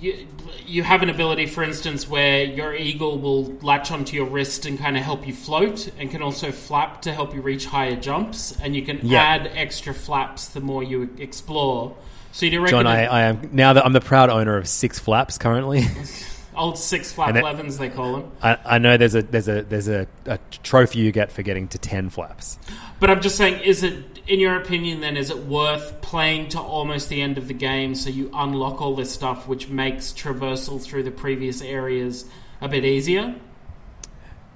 [0.00, 0.26] you
[0.66, 4.78] you have an ability, for instance, where your eagle will latch onto your wrist and
[4.78, 8.56] kind of help you float, and can also flap to help you reach higher jumps,
[8.60, 9.22] and you can Yeah.
[9.22, 11.96] add extra flaps the more you explore.
[12.32, 14.98] So you reckon John, I, I am now that I'm the proud owner of six
[14.98, 15.84] flaps currently.
[16.56, 18.30] old six flap it- elevens they call them?
[18.42, 21.68] I, I know there's a there's a there's a, a trophy you get for getting
[21.68, 22.58] to ten flaps.
[23.00, 26.60] But I'm just saying, is it, in your opinion, then, is it worth playing to
[26.60, 30.80] almost the end of the game so you unlock all this stuff, which makes traversal
[30.80, 32.26] through the previous areas
[32.60, 33.34] a bit easier?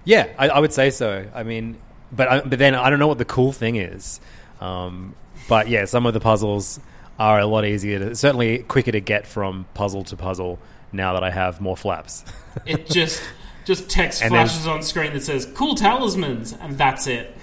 [0.04, 1.26] Yeah, I, I would say so.
[1.34, 1.78] I mean,
[2.12, 4.20] but I, but then I don't know what the cool thing is.
[4.60, 5.14] Um,
[5.48, 6.78] but yeah, some of the puzzles
[7.18, 10.58] are a lot easier, to, certainly quicker to get from puzzle to puzzle
[10.92, 12.24] now that I have more flaps.
[12.66, 13.22] It just
[13.64, 17.36] just text And then- flashes on screen that says "cool talismans" and that's it.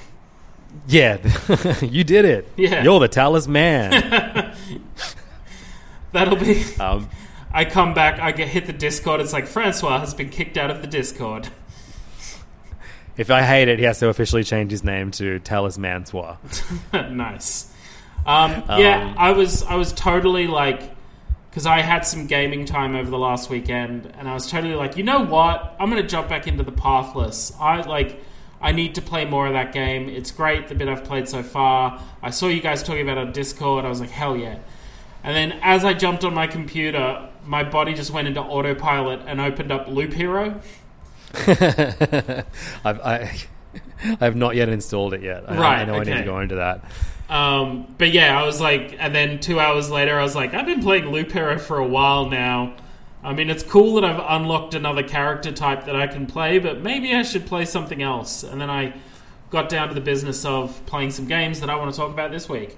[0.88, 1.18] Yeah,
[1.82, 2.48] you did it.
[2.58, 2.84] Yeah.
[2.84, 3.92] you're the talisman.
[6.12, 6.64] That'll be.
[6.80, 7.10] um,
[7.52, 9.22] I come back, I get hit the Discord.
[9.22, 11.50] It's like Francois has been kicked out of the Discord.
[13.18, 16.38] if I hate it, he has to officially change his name to Talisman Swa.
[17.12, 17.72] nice.
[18.26, 20.96] Um, yeah, I was I was totally like
[21.50, 24.98] because I had some gaming time over the last weekend, and I was totally like,
[24.98, 25.76] you know what?
[25.80, 27.52] I'm gonna jump back into the Pathless.
[27.60, 28.24] I like.
[28.62, 30.10] I need to play more of that game.
[30.10, 32.02] It's great, the bit I've played so far.
[32.22, 33.86] I saw you guys talking about it on Discord.
[33.86, 34.60] I was like, hell yeah.
[35.24, 39.40] And then as I jumped on my computer, my body just went into autopilot and
[39.42, 40.62] opened up Loop Hero.
[41.34, 42.46] I've,
[42.86, 43.32] I,
[44.04, 45.50] I have not yet installed it yet.
[45.50, 46.84] I, I Right, know I need to go into that.
[47.30, 50.66] Um, but yeah, I was like, and then two hours later, I was like, I've
[50.66, 52.76] been playing Loop Hero for a while now.
[53.22, 56.82] I mean, it's cool that I've unlocked another character type that I can play, but
[56.82, 58.44] maybe I should play something else.
[58.44, 58.94] And then I
[59.50, 62.32] got down to the business of playing some games that I want to talk about
[62.32, 62.78] this week.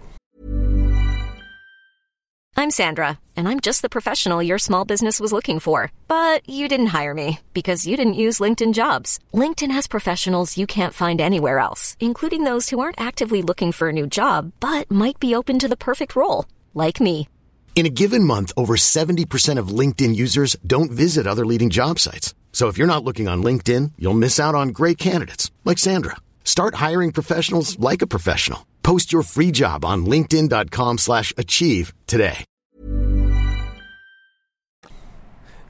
[2.57, 5.91] I'm Sandra, and I'm just the professional your small business was looking for.
[6.07, 9.19] But you didn't hire me because you didn't use LinkedIn jobs.
[9.33, 13.89] LinkedIn has professionals you can't find anywhere else, including those who aren't actively looking for
[13.89, 17.27] a new job but might be open to the perfect role, like me.
[17.73, 22.35] In a given month, over 70% of LinkedIn users don't visit other leading job sites.
[22.53, 26.17] So if you're not looking on LinkedIn, you'll miss out on great candidates like Sandra.
[26.43, 28.67] Start hiring professionals like a professional.
[28.83, 32.45] Post your free job on linkedin.com slash achieve today.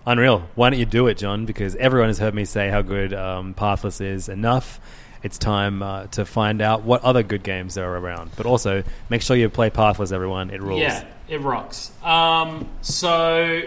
[0.05, 0.49] Unreal.
[0.55, 1.45] Why don't you do it, John?
[1.45, 4.79] Because everyone has heard me say how good um, Pathless is enough.
[5.23, 8.31] It's time uh, to find out what other good games there are around.
[8.35, 10.49] But also, make sure you play Pathless, everyone.
[10.49, 10.81] It rules.
[10.81, 11.91] Yeah, it rocks.
[12.03, 13.61] Um, so,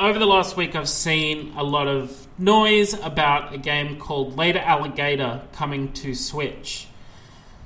[0.00, 4.58] over the last week, I've seen a lot of noise about a game called Later
[4.58, 6.88] Alligator coming to Switch.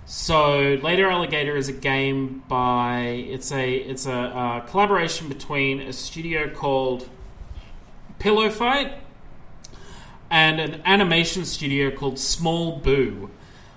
[0.04, 5.94] So, Later Alligator is a game by it's a it's a uh, collaboration between a
[5.94, 7.08] studio called
[8.18, 8.92] Pillow Fight
[10.30, 13.30] and an animation studio called SmallBu.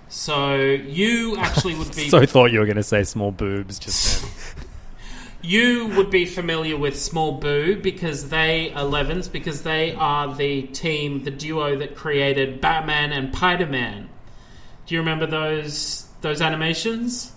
[0.10, 4.22] So you actually would be So thought you were going to say small boobs just
[4.22, 4.66] then.
[5.42, 10.63] you would be familiar with Small Boo because they are Levins because they are the
[10.63, 14.10] team, the duo that created Batman and Spider Man.
[14.86, 17.34] Do you remember those those animations?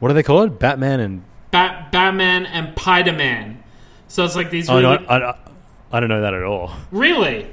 [0.00, 0.58] what are they called?
[0.58, 3.62] Batman and Bat Batman and Spider Man.
[4.08, 5.38] So it's like these oh really I, I,
[5.92, 6.72] I don't know that at all.
[6.90, 7.46] Really?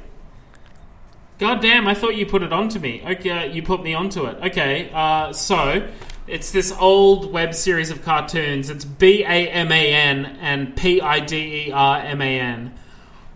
[1.42, 3.02] God damn, I thought you put it onto me.
[3.04, 4.38] Okay, you put me onto it.
[4.52, 5.90] Okay, uh, so
[6.28, 8.70] it's this old web series of cartoons.
[8.70, 12.74] It's B A M A N and P I D E R M A N.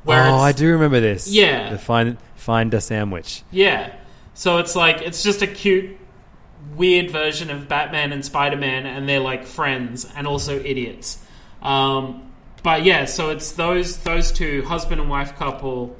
[0.05, 1.27] Oh, I do remember this.
[1.27, 1.71] Yeah.
[1.71, 3.41] the find find a sandwich.
[3.49, 3.91] Yeah.
[4.35, 5.97] So it's like it's just a cute,
[6.75, 11.25] weird version of Batman and Spider Man, and they're like friends and also idiots.
[11.63, 15.97] Um, but yeah, so it's those those two husband and wife couple.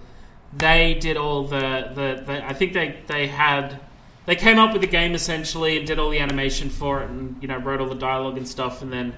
[0.58, 3.80] They did all the, the, the I think they they had
[4.26, 7.38] they came up with the game essentially and did all the animation for it and
[7.42, 9.14] you know wrote all the dialogue and stuff and then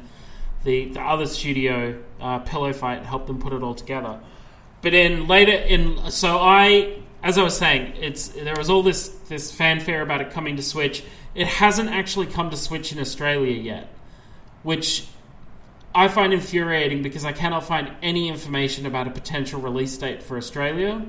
[0.63, 4.19] the the other studio uh, Pillow Fight helped them put it all together.
[4.82, 9.10] But in later in so I as I was saying, it's there was all this
[9.28, 11.04] this fanfare about it coming to Switch.
[11.36, 13.89] It hasn't actually come to Switch in Australia yet,
[14.63, 15.08] which
[15.93, 20.38] I find infuriating because I cannot find any information about a potential release date for
[20.38, 21.06] Australia.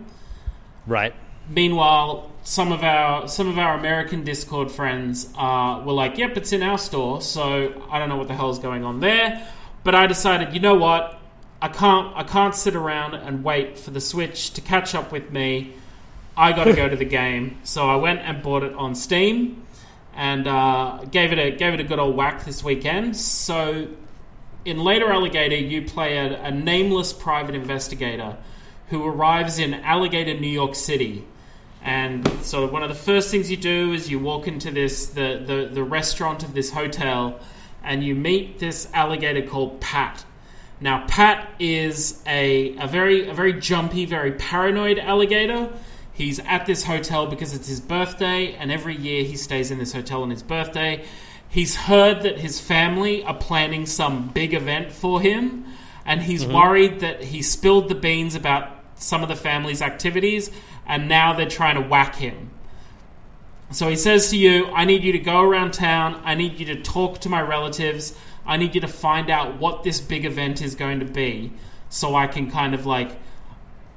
[0.89, 1.15] Right.
[1.51, 6.53] Meanwhile, some of our some of our American Discord friends uh, were like, "Yep, it's
[6.53, 9.47] in our store." So I don't know what the hell's going on there.
[9.85, 11.21] But I decided, you know what?
[11.61, 15.31] I can't I can't sit around and wait for the Switch to catch up with
[15.31, 15.75] me.
[16.37, 17.59] I got to go to the game.
[17.65, 19.67] So I went and bought it on Steam
[20.15, 23.17] and uh, gave it a gave it a good old whack this weekend.
[23.17, 23.89] So
[24.65, 28.37] in later Alligator, you play a, a nameless private investigator
[28.91, 31.25] who arrives in Alligator, New York City.
[31.83, 35.43] And so one of the first things you do is you walk into this the,
[35.45, 37.41] the, the restaurant of this hotel
[37.83, 40.25] and you meet this alligator called Pat.
[40.81, 45.71] Now Pat is a, a very a very jumpy, very paranoid alligator.
[46.13, 49.93] He's at this hotel because it's his birthday, and every year he stays in this
[49.93, 51.05] hotel on his birthday.
[51.49, 55.65] He's heard that his family are planning some big event for him,
[56.05, 56.55] and he's mm-hmm.
[56.55, 60.51] worried that he spilled the beans about some of the family's activities,
[60.87, 62.51] and now they're trying to whack him.
[63.71, 66.67] So he says to you, I need you to go around town, I need you
[66.67, 68.15] to talk to my relatives,
[68.47, 71.53] I need you to find out what this big event is going to be,
[71.91, 73.19] so I can kind of like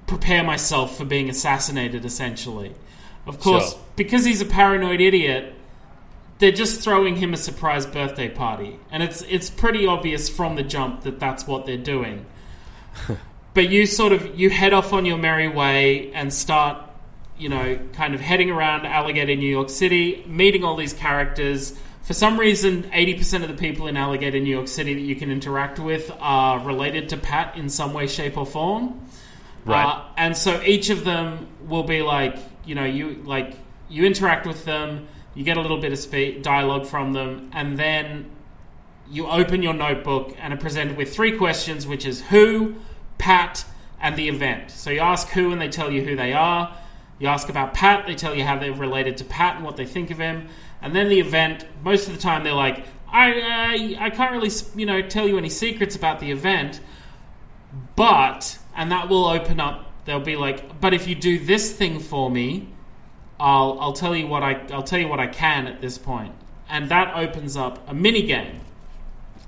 [0.07, 2.73] prepare myself for being assassinated, essentially.
[3.25, 3.81] Of course, Sure.
[3.95, 5.53] because he's a paranoid idiot,
[6.39, 10.63] they're just throwing him a surprise birthday party, and it's it's pretty obvious from the
[10.63, 12.25] jump that that's what they're doing.
[13.53, 16.77] but you sort of you head off on your merry way and start,
[17.37, 21.77] you know, kind of heading around Alligator, New York City, meeting all these characters.
[22.03, 25.15] For some reason, eighty percent of the people in Alligator, New York City that you
[25.15, 28.99] can interact with are related to Pat in some way, shape, or form.
[29.63, 29.85] Right.
[29.85, 33.55] Uh, and so each of them will be like, you know, you like
[33.89, 37.77] you interact with them, you get a little bit of spe- dialogue from them, and
[37.77, 38.31] then
[39.09, 42.75] you open your notebook and are presented with three questions, which is who,
[43.21, 43.63] Pat,
[44.01, 44.71] and the event.
[44.71, 46.75] So you ask who, and they tell you who they are.
[47.19, 49.85] You ask about Pat, they tell you how they're related to Pat and what they
[49.85, 50.47] think of him.
[50.81, 54.49] And then the event, most of the time, they're like, I, I, I can't really,
[54.75, 56.79] you know, tell you any secrets about the event,
[57.95, 59.91] but, and that will open up.
[60.05, 62.69] They'll be like, but if you do this thing for me,
[63.39, 66.31] I'll I'll tell you what I I'll tell you what I can at this point.
[66.31, 66.35] point,
[66.69, 68.61] and that opens up a mini game.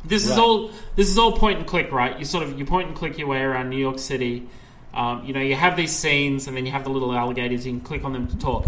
[0.06, 2.18] This is all this is all point and click, right?
[2.18, 4.48] You sort of you point and click your way around New York City.
[4.94, 7.66] Um, you know, you have these scenes, and then you have the little alligators.
[7.66, 8.68] You can click on them to talk.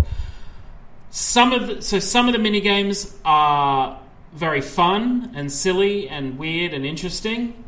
[1.11, 3.99] Some of the, so some of the mini games are
[4.33, 7.63] very fun and silly and weird and interesting.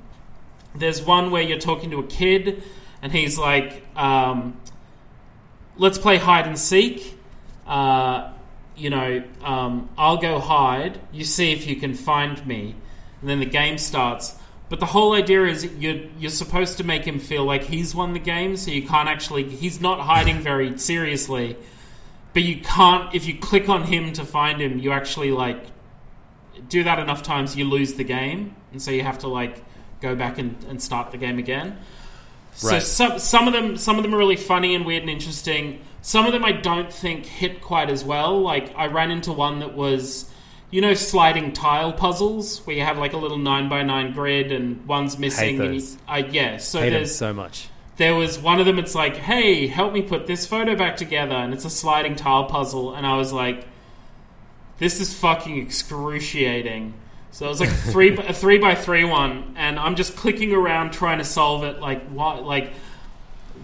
[0.76, 2.64] There's one where you're talking to a kid,
[3.02, 4.60] and he's like, um,
[5.78, 7.18] "Let's play hide and seek."
[7.66, 8.32] Uh,
[8.78, 11.00] you know, um, I'll go hide.
[11.12, 12.76] You see if you can find me,
[13.22, 14.36] and then the game starts.
[14.70, 18.14] But the whole idea is you're you're supposed to make him feel like he's won
[18.14, 19.44] the game, so you can't actually.
[19.44, 21.56] He's not hiding very seriously,
[22.34, 23.14] but you can't.
[23.16, 25.64] If you click on him to find him, you actually like
[26.68, 29.64] do that enough times, you lose the game, and so you have to like
[30.02, 31.78] go back and, and start the game again.
[32.64, 32.80] Right.
[32.80, 35.82] So some some of them some of them are really funny and weird and interesting.
[36.02, 38.42] Some of them I don't think hit quite as well.
[38.42, 40.30] Like I ran into one that was
[40.70, 44.52] you know sliding tile puzzles where you have like a little nine by nine grid
[44.52, 45.62] and one's missing.
[45.62, 45.98] and you- those.
[46.08, 46.58] I yeah.
[46.58, 47.70] So Hate there's so much.
[47.98, 48.80] there was one of them.
[48.80, 52.46] It's like, hey, help me put this photo back together, and it's a sliding tile
[52.46, 52.94] puzzle.
[52.94, 53.66] And I was like,
[54.78, 56.94] this is fucking excruciating.
[57.32, 60.54] So it was like a three a three by three one, and I'm just clicking
[60.54, 61.80] around trying to solve it.
[61.80, 62.44] Like what?
[62.44, 62.74] Like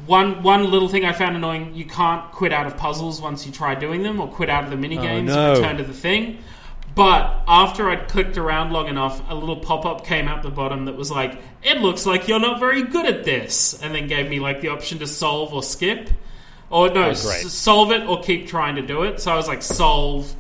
[0.06, 3.52] one one little thing I found annoying: you can't quit out of puzzles once you
[3.52, 5.50] try doing them, or quit out of the mini oh, games no.
[5.54, 6.40] and return to the thing.
[6.96, 10.86] But after I'd clicked around long enough, a little pop up came out the bottom
[10.86, 14.30] that was like, "It looks like you're not very good at this," and then gave
[14.30, 16.10] me like the option to solve or skip,
[16.70, 19.20] or no, Oh, s- solve it or keep trying to do it.
[19.22, 20.36] So I was like, solve,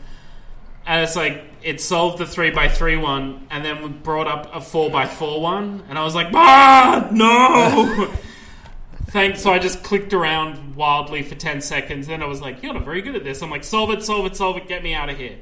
[0.85, 4.53] and it's like it solved the three by three one, and then we brought up
[4.53, 8.11] a four by four one, and I was like, ah, no.
[9.07, 9.41] Thanks.
[9.41, 12.07] So I just clicked around wildly for ten seconds.
[12.07, 14.25] Then I was like, "You're not very good at this." I'm like, "Solve it, solve
[14.25, 14.67] it, solve it.
[14.67, 15.37] Get me out of here."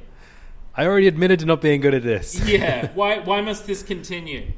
[0.74, 2.38] I already admitted to not being good at this.
[2.46, 4.52] yeah why why must this continue?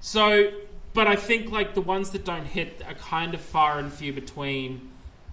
[0.00, 0.52] So
[0.94, 4.12] but i think like the ones that don't hit are kind of far and few
[4.12, 4.90] between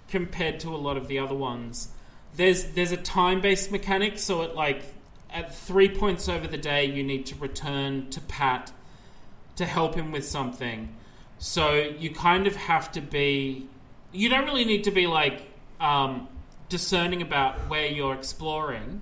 [0.09, 1.89] compared to a lot of the other ones.
[2.35, 4.83] There's there's a time based mechanic so at like
[5.31, 8.71] at three points over the day you need to return to pat
[9.55, 10.95] to help him with something.
[11.39, 13.67] So you kind of have to be
[14.11, 15.41] you don't really need to be like
[15.79, 16.27] um,
[16.69, 19.01] discerning about where you're exploring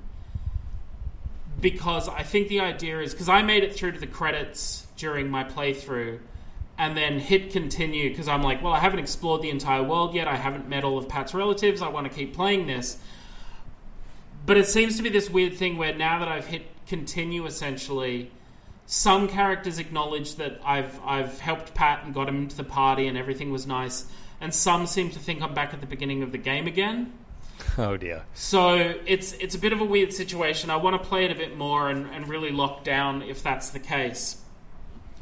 [1.61, 5.29] because I think the idea is because I made it through to the credits during
[5.29, 6.19] my playthrough
[6.77, 10.27] and then hit continue because I'm like, well, I haven't explored the entire world yet.
[10.27, 11.81] I haven't met all of Pat's relatives.
[11.81, 12.97] I want to keep playing this.
[14.45, 18.31] But it seems to be this weird thing where now that I've hit continue essentially,
[18.87, 23.17] some characters acknowledge that I've I've helped Pat and got him into the party and
[23.17, 24.05] everything was nice,
[24.39, 27.13] and some seem to think I'm back at the beginning of the game again.
[27.77, 28.23] Oh dear.
[28.33, 30.69] So it's it's a bit of a weird situation.
[30.69, 33.69] I want to play it a bit more and, and really lock down if that's
[33.69, 34.41] the case.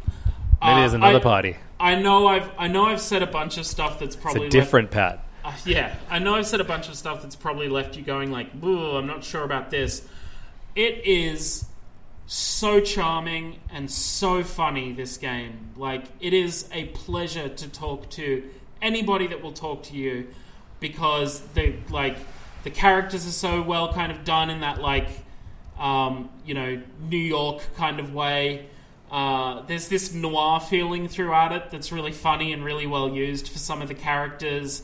[0.05, 0.15] Maybe
[0.61, 1.55] Uh, there's another I- party.
[1.79, 4.51] I know I've I know I've said a bunch of stuff that's It's probably left-
[4.51, 5.23] different Pat.
[5.45, 8.31] uh, yeah, I know I've said a bunch of stuff that's probably left you going
[8.31, 10.05] like, "Ooh, I'm not sure about this."
[10.75, 11.65] It is
[12.27, 14.91] so charming and so funny.
[14.91, 18.43] This game, like, it is a pleasure to talk to
[18.81, 20.27] anybody that will talk to you
[20.79, 22.17] because the like
[22.63, 25.07] the characters are so well kind of done in that like
[25.77, 28.67] um, you know New York kind of way.
[29.11, 33.57] Uh, there's this noir feeling throughout it that's really funny and really well used for
[33.57, 34.83] some of the characters.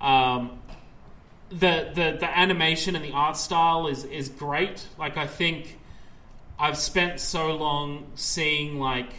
[0.00, 0.58] Um,
[1.50, 4.86] the, the the animation and the art style is is great.
[4.98, 5.78] Like I think
[6.58, 9.12] I've spent so long seeing like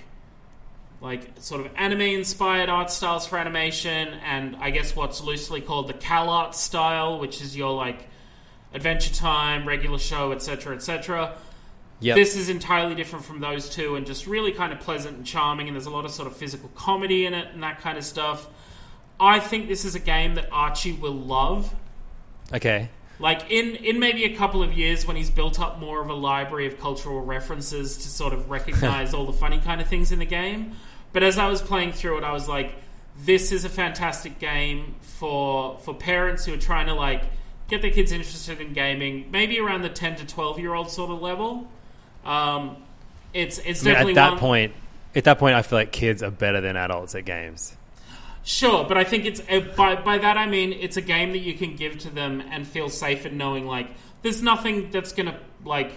[1.02, 5.88] like sort of anime inspired art styles for animation and I guess what's loosely called
[5.88, 8.08] the Cal art style, which is your like
[8.74, 11.34] Adventure Time, regular show, etc., etc.
[12.02, 12.16] Yep.
[12.16, 15.68] This is entirely different from those two and just really kind of pleasant and charming,
[15.68, 18.04] and there's a lot of sort of physical comedy in it and that kind of
[18.06, 18.48] stuff.
[19.20, 21.74] I think this is a game that Archie will love.
[22.54, 22.90] okay.
[23.20, 26.14] Like in in maybe a couple of years when he's built up more of a
[26.14, 30.18] library of cultural references to sort of recognize all the funny kind of things in
[30.18, 30.76] the game.
[31.14, 32.76] But as I was playing through it, I was like,
[33.18, 37.24] this is a fantastic game for for parents who are trying to like
[37.68, 41.12] get their kids interested in gaming, maybe around the ten to twelve year old sort
[41.12, 41.68] of level.
[42.26, 42.78] Um,
[43.34, 44.74] it's it's I mean, definitely at that one- point,
[45.16, 47.76] at that point, I feel like kids are better than adults at games.
[48.44, 51.40] Sure, but I think it's uh, by by that I mean it's a game that
[51.40, 53.90] you can give to them and feel safe in knowing like
[54.24, 55.92] there's nothing that's gonna like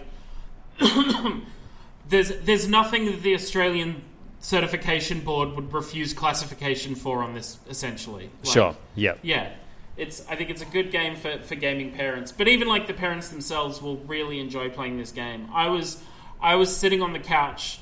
[2.09, 4.03] there's there's nothing that the Australian
[4.45, 8.28] certification board would refuse classification for on this essentially.
[8.42, 8.76] Like, sure.
[8.95, 9.20] Yep.
[9.22, 9.53] Yeah.
[9.97, 12.30] It's I think it's a good game for, for gaming parents.
[12.30, 15.49] But even like the parents themselves will really enjoy playing this game.
[15.55, 16.03] I was
[16.42, 17.80] I was sitting on the couch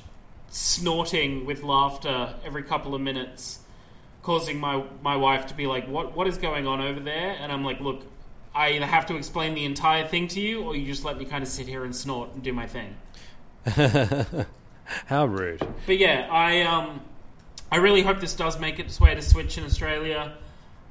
[0.51, 3.59] snorting with laughter every couple of minutes,
[4.23, 7.37] causing my, my wife to be like, What what is going on over there?
[7.41, 8.03] And I'm like, Look,
[8.55, 11.25] I either have to explain the entire thing to you or you just let me
[11.25, 12.95] kind of sit here and snort and do my thing.
[15.07, 15.67] How rude.
[15.87, 17.01] But yeah, I um,
[17.71, 20.35] I really hope this does make its way to Switch in Australia.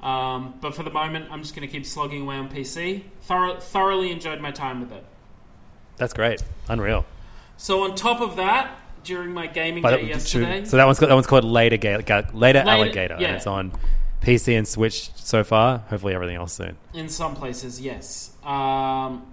[0.02, 3.04] Um, but for the moment, I'm just going to keep slogging away on PC.
[3.22, 5.04] Thor- thoroughly enjoyed my time with it.
[5.96, 6.42] That's great.
[6.68, 7.04] Unreal.
[7.56, 10.98] So on top of that, during my gaming But day that- yesterday, so that one's
[10.98, 13.28] that one's called Later, Ga- Ga- Later, Alligator, yeah.
[13.28, 13.72] and it's on
[14.22, 15.78] PC and Switch so far.
[15.88, 16.76] Hopefully, everything else soon.
[16.94, 18.30] in some places, yes.
[18.44, 19.24] Um,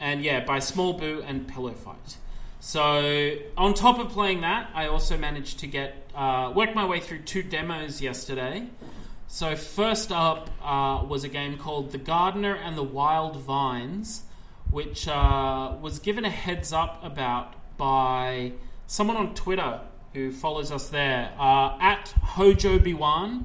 [0.00, 2.16] and yeah, by SmallBu and Pillow Fight.
[2.60, 7.00] So on top of playing that, I also managed to get uh, work my way
[7.00, 8.66] through two demos yesterday.
[9.28, 14.22] So first up uh, was a game called The Gardener and the Wild Vines,
[14.70, 18.52] which uh, was given a heads up about by
[18.86, 19.80] someone on Twitter
[20.14, 23.44] who follows us there uh, at Hojo Biwan.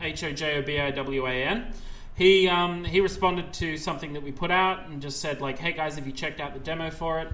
[0.00, 1.72] H O J O B I W A N.
[2.14, 5.72] he um, he responded to something that we put out and just said like, "Hey
[5.72, 7.32] guys, have you checked out the demo for it?"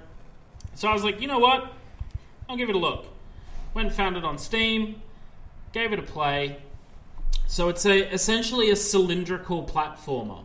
[0.75, 1.73] So I was like, you know what?
[2.49, 3.07] I'll give it a look.
[3.75, 5.01] Went and found it on Steam,
[5.73, 6.59] gave it a play.
[7.47, 10.45] So it's a essentially a cylindrical platformer.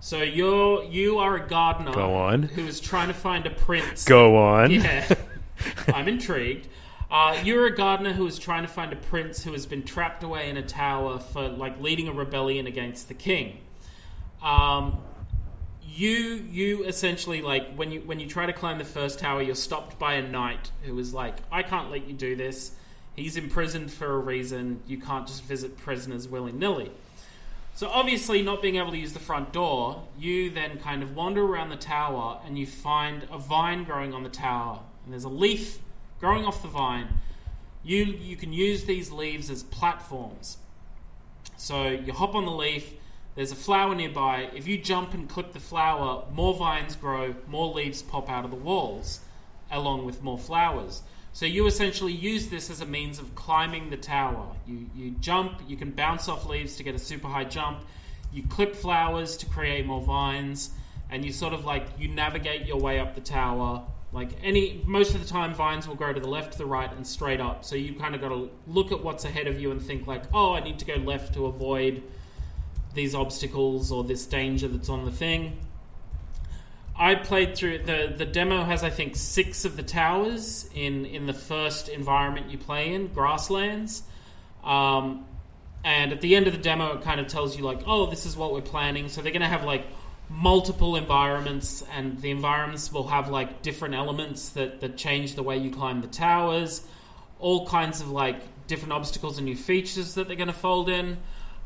[0.00, 2.42] So you're you are a gardener Go on.
[2.42, 4.04] who is trying to find a prince.
[4.04, 4.70] Go on.
[4.70, 5.14] Yeah,
[5.94, 6.68] I'm intrigued.
[7.10, 10.22] Uh, you're a gardener who is trying to find a prince who has been trapped
[10.22, 13.58] away in a tower for like leading a rebellion against the king.
[14.42, 14.98] Um,
[15.94, 19.54] you you essentially like when you when you try to climb the first tower, you're
[19.54, 22.72] stopped by a knight who is like, "I can't let you do this.
[23.14, 24.82] He's imprisoned for a reason.
[24.86, 26.90] You can't just visit prisoners willy nilly."
[27.76, 31.44] So obviously, not being able to use the front door, you then kind of wander
[31.44, 35.28] around the tower and you find a vine growing on the tower, and there's a
[35.28, 35.78] leaf
[36.20, 37.20] growing off the vine.
[37.84, 40.58] You you can use these leaves as platforms.
[41.56, 42.94] So you hop on the leaf.
[43.34, 44.48] There's a flower nearby.
[44.54, 48.50] If you jump and clip the flower, more vines grow, more leaves pop out of
[48.50, 49.20] the walls,
[49.70, 51.02] along with more flowers.
[51.32, 54.54] So you essentially use this as a means of climbing the tower.
[54.68, 57.80] You you jump, you can bounce off leaves to get a super high jump.
[58.32, 60.70] You clip flowers to create more vines,
[61.10, 63.82] and you sort of like you navigate your way up the tower.
[64.12, 66.92] Like any most of the time, vines will grow to the left, to the right,
[66.92, 67.64] and straight up.
[67.64, 70.22] So you kind of got to look at what's ahead of you and think like,
[70.32, 72.00] oh, I need to go left to avoid
[72.94, 75.58] these obstacles or this danger that's on the thing.
[76.96, 81.26] I played through the the demo has I think six of the towers in in
[81.26, 84.04] the first environment you play in grasslands,
[84.62, 85.26] um,
[85.84, 88.26] and at the end of the demo it kind of tells you like oh this
[88.26, 89.86] is what we're planning so they're going to have like
[90.28, 95.56] multiple environments and the environments will have like different elements that that change the way
[95.56, 96.86] you climb the towers,
[97.38, 98.36] all kinds of like
[98.66, 101.18] different obstacles and new features that they're going to fold in.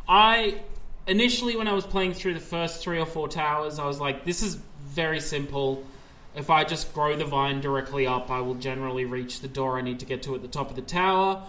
[0.09, 0.63] I
[1.09, 4.25] initially when I was playing through the first three or four towers, I was like,
[4.25, 5.85] this is very simple.
[6.37, 9.81] If I just grow the vine directly up, I will generally reach the door I
[9.81, 11.43] need to get to at the top of the tower.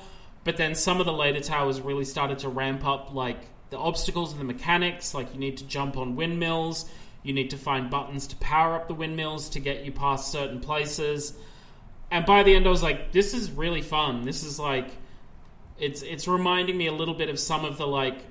[0.43, 3.37] But then some of the later towers really started to ramp up like
[3.69, 6.89] the obstacles and the mechanics, like you need to jump on windmills,
[7.21, 10.61] you need to find buttons to power up the windmills to get you past certain
[10.61, 11.33] places.
[12.09, 14.23] And by the end I was like, this is really fun.
[14.23, 14.89] This is like
[15.77, 18.25] it's it's reminding me a little bit of some of the like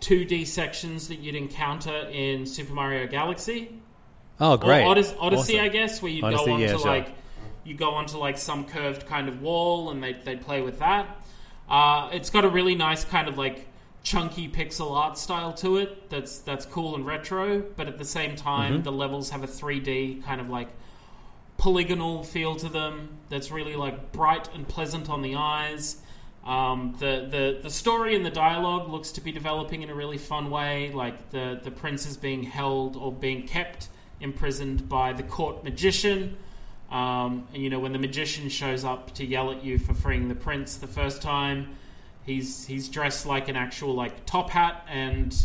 [0.00, 3.70] 2D sections that you'd encounter in Super Mario Galaxy.
[4.38, 4.84] Oh, great.
[4.84, 5.64] Or Odyssey, Odyssey Awesome.
[5.64, 6.86] I guess, where you Odyssey, go onto yeah, sure.
[6.86, 7.14] like
[7.64, 11.06] you go onto like some curved kind of wall, and they they play with that.
[11.68, 13.66] Uh, it's got a really nice kind of like
[14.02, 16.10] chunky pixel art style to it.
[16.10, 18.82] That's that's cool and retro, but at the same time, Mm-hmm.
[18.82, 20.68] the levels have a 3D kind of like
[21.58, 23.16] polygonal feel to them.
[23.30, 25.96] That's really like bright and pleasant on the eyes.
[26.46, 30.16] Um, the, the the story and the dialogue looks to be developing in a really
[30.16, 30.92] fun way.
[30.92, 33.88] Like the the prince is being held or being kept
[34.20, 36.36] imprisoned by the court magician.
[36.88, 40.28] Um, and you know when the magician shows up to yell at you for freeing
[40.28, 41.76] the prince the first time,
[42.24, 45.36] he's he's dressed like an actual like top hat and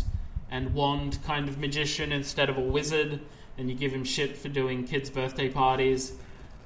[0.52, 3.18] and wand kind of magician instead of a wizard.
[3.58, 6.12] And you give him shit for doing kids' birthday parties.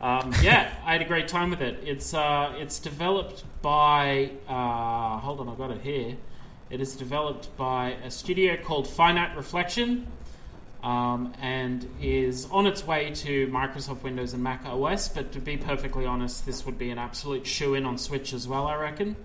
[0.00, 1.78] Um, yeah, I had a great time with it.
[1.82, 6.16] It's uh, it's developed by uh, hold on, I've got it here.
[6.68, 10.06] It is developed by a studio called Finite Reflection,
[10.82, 15.08] um, and is on its way to Microsoft Windows and Mac OS.
[15.08, 18.46] But to be perfectly honest, this would be an absolute shoe in on Switch as
[18.46, 18.66] well.
[18.66, 19.16] I reckon.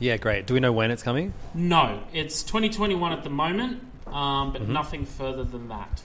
[0.00, 0.46] Yeah, great.
[0.46, 1.34] Do we know when it's coming?
[1.54, 4.52] No, it's 2021 at the moment, um, Mm-hmm.
[4.54, 6.02] but nothing further than that.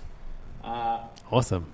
[0.63, 0.99] Uh,
[1.31, 1.65] Awesome.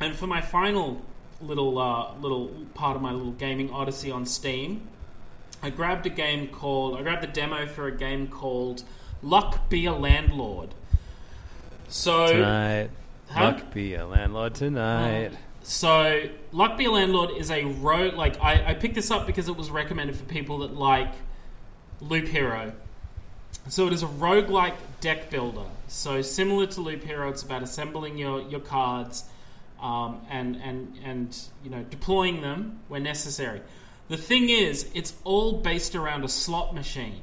[0.00, 1.02] And for my final
[1.42, 4.88] little uh, little part of my little gaming odyssey on Steam,
[5.62, 8.82] I grabbed a game called I grabbed the demo for a game called
[9.22, 10.70] Luck Be a Landlord.
[11.88, 12.90] So Tonight.
[13.28, 13.44] Huh?
[13.44, 15.30] Luck be a landlord tonight.
[15.62, 19.48] so Luck Be a Landlord is a rogue like I, I picked this up because
[19.48, 21.12] it was recommended for people that like
[22.00, 22.72] Loop Hero.
[23.68, 25.66] So it is a roguelike deck builder.
[25.86, 29.24] So similar to Loop Hero, it's about assembling your, your cards
[29.80, 33.62] um, and, and, and you know deploying them where necessary.
[34.08, 37.22] The thing is, it's all based around a slot machine,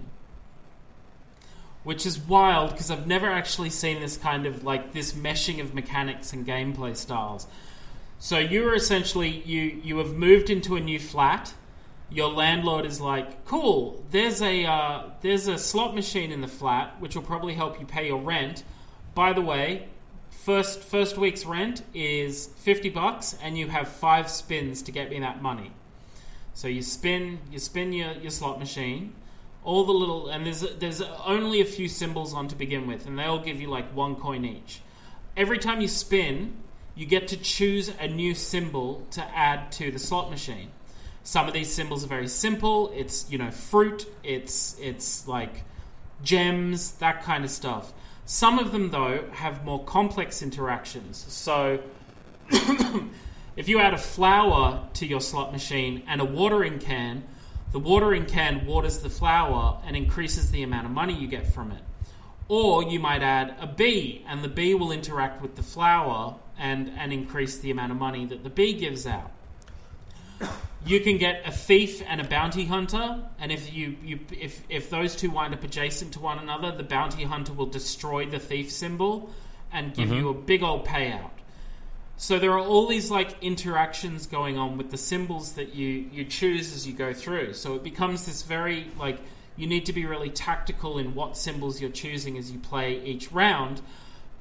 [1.83, 5.73] which is wild because I've never actually seen this kind of like this meshing of
[5.73, 7.47] mechanics and gameplay styles.
[8.19, 11.53] So you're essentially you you have moved into a new flat.
[12.09, 16.99] Your landlord is like, "Cool, there's a uh, there's a slot machine in the flat,
[17.01, 18.63] which will probably help you pay your rent.
[19.13, 19.89] By the way,
[20.47, 25.19] first first week's rent is fifty bucks, and you have five spins to get me
[25.19, 25.71] that money.
[26.53, 29.13] So you spin you spin your, your slot machine.
[29.67, 33.19] all the little and there's there's only a few symbols on to begin with, and
[33.19, 34.81] they all give you like one coin each.
[35.35, 36.55] Every time you spin,
[36.95, 40.71] you get to choose a new symbol to add to the slot machine.
[41.23, 42.93] Some of these symbols are very simple.
[42.95, 44.09] It's you know fruit.
[44.23, 45.63] It's it's like
[46.23, 47.91] gems, that kind of stuff.
[48.27, 51.25] Some of them though have more complex interactions.
[51.29, 51.79] So
[53.55, 57.23] if you add a flower to your slot machine and a watering can,
[57.71, 61.71] the watering can waters the flower and increases the amount of money you get from
[61.71, 61.81] it.
[62.49, 66.91] Or you might add a bee, and the bee will interact with the flower and,
[66.97, 69.31] and increase the amount of money that the bee gives out.
[70.85, 74.89] You can get a thief and a bounty hunter, and if you, you if if
[74.89, 78.71] those two wind up adjacent to one another, the bounty hunter will destroy the thief
[78.71, 79.29] symbol
[79.73, 80.17] and give mm-hmm.
[80.17, 81.31] you a big old payout.
[82.15, 86.25] So there are all these like interactions going on with the symbols that you you
[86.25, 87.53] choose as you go through.
[87.53, 89.19] So it becomes this very like
[89.55, 93.31] you need to be really tactical in what symbols you're choosing as you play each
[93.31, 93.81] round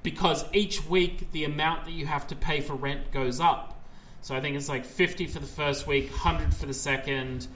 [0.02, 3.75] because each week the amount that you have to pay for rent goes up.
[4.26, 7.46] So I think it's like 50 for the first week, 100 for the second,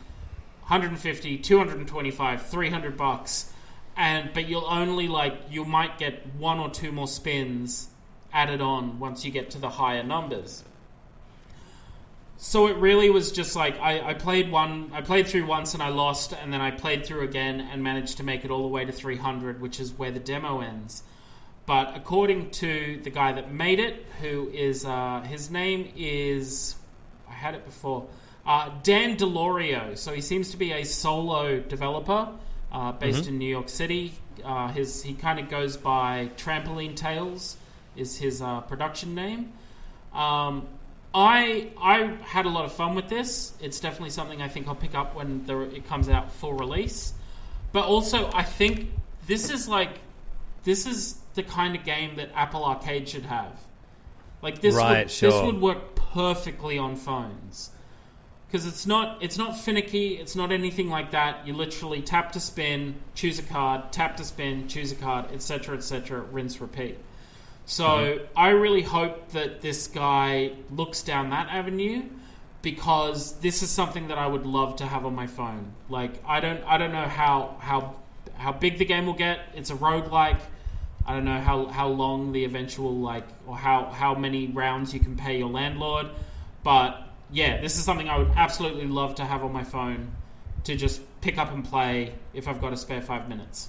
[0.60, 3.52] 150, 225, 300 bucks.
[3.96, 7.88] And but you'll only like you might get one or two more spins
[8.32, 10.62] added on once you get to the higher numbers.
[12.36, 15.82] So it really was just like I, I played one, I played through once and
[15.82, 18.68] I lost, and then I played through again and managed to make it all the
[18.68, 21.02] way to 300, which is where the demo ends.
[21.70, 26.74] But according to the guy that made it, who is uh, his name is
[27.28, 28.08] I had it before,
[28.44, 29.96] uh, Dan DiIorio.
[29.96, 32.26] So he seems to be a solo developer
[32.72, 34.14] uh, based in New York City.
[34.44, 37.56] Uh, his he kind of goes by Trampoline Tales
[37.94, 39.52] is his uh, production name.
[40.12, 40.66] Um,
[41.14, 43.52] I I had a lot of fun with this.
[43.60, 47.12] It's definitely something I think I'll pick up when the, it comes out full release.
[47.70, 48.90] But also, I think
[49.28, 50.00] this is like
[50.64, 53.52] this is the kind of game that Apple Arcade should have.
[54.42, 57.70] Like this, Right, would, this would work perfectly on phones
[58.50, 60.16] because it's not it's not finicky.
[60.16, 61.46] It's not anything like that.
[61.46, 65.76] You literally tap to spin, choose a card, tap to spin, choose a card, etc.,
[65.76, 66.20] etc.
[66.22, 66.98] Rinse, repeat.
[67.66, 68.24] So mm-hmm.
[68.36, 72.02] I really hope that this guy looks down that avenue
[72.62, 75.72] because this is something that I would love to have on my phone.
[75.88, 77.94] Like I don't I don't know how how
[78.40, 79.40] how big the game will get.
[79.54, 80.40] It's a roguelike.
[81.06, 85.00] I don't know how, how long the eventual like or how, how many rounds you
[85.00, 86.08] can pay your landlord.
[86.62, 90.12] But yeah, this is something I would absolutely love to have on my phone
[90.64, 93.68] to just pick up and play if I've got a spare five minutes.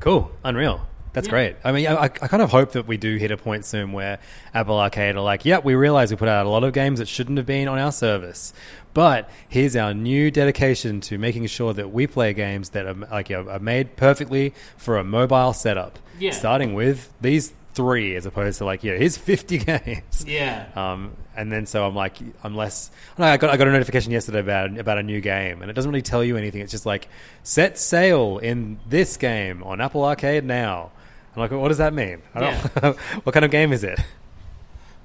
[0.00, 0.86] Cool, unreal.
[1.12, 1.30] That's Yeah.
[1.30, 1.56] great.
[1.62, 4.18] I mean, I, I kind of hope that we do hit a point soon where
[4.52, 7.06] Apple Arcade are like, "Yep, we realize we put out a lot of games that
[7.06, 8.52] shouldn't have been on our service,
[8.94, 13.30] but here's our new dedication to making sure that we play games that are like
[13.30, 16.30] are made perfectly for a mobile setup." Yeah.
[16.30, 20.24] Starting with these three, as opposed to like, yeah, here's fifty games.
[20.26, 20.66] Yeah.
[20.74, 24.40] Um, and then so I'm like, unless no, I got I got a notification yesterday
[24.40, 26.60] about about a new game, and it doesn't really tell you anything.
[26.60, 27.08] It's just like
[27.42, 30.92] set sail in this game on Apple Arcade now.
[31.34, 32.22] I'm like, what does that mean?
[32.34, 32.96] I don't.
[33.24, 33.98] what kind of game is it?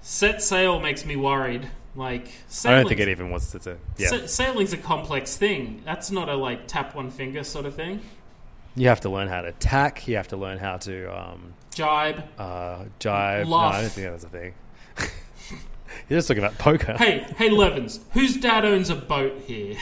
[0.01, 1.71] Set sail makes me worried.
[1.99, 2.31] Like
[2.65, 3.77] I don't think it even wants to.
[3.97, 5.81] yeah, sa- sailing's a complex thing.
[5.85, 7.99] That's not a like tap one finger sort of thing.
[8.75, 10.07] you have to learn how to tack.
[10.07, 12.23] You have to learn how to um, Jibe.
[12.37, 13.49] uh, jive.
[13.49, 14.53] No, I don't think that was a thing.
[16.09, 16.93] You're just talking about poker.
[16.97, 19.75] Hey, hey, Levins, whose dad owns a boat here?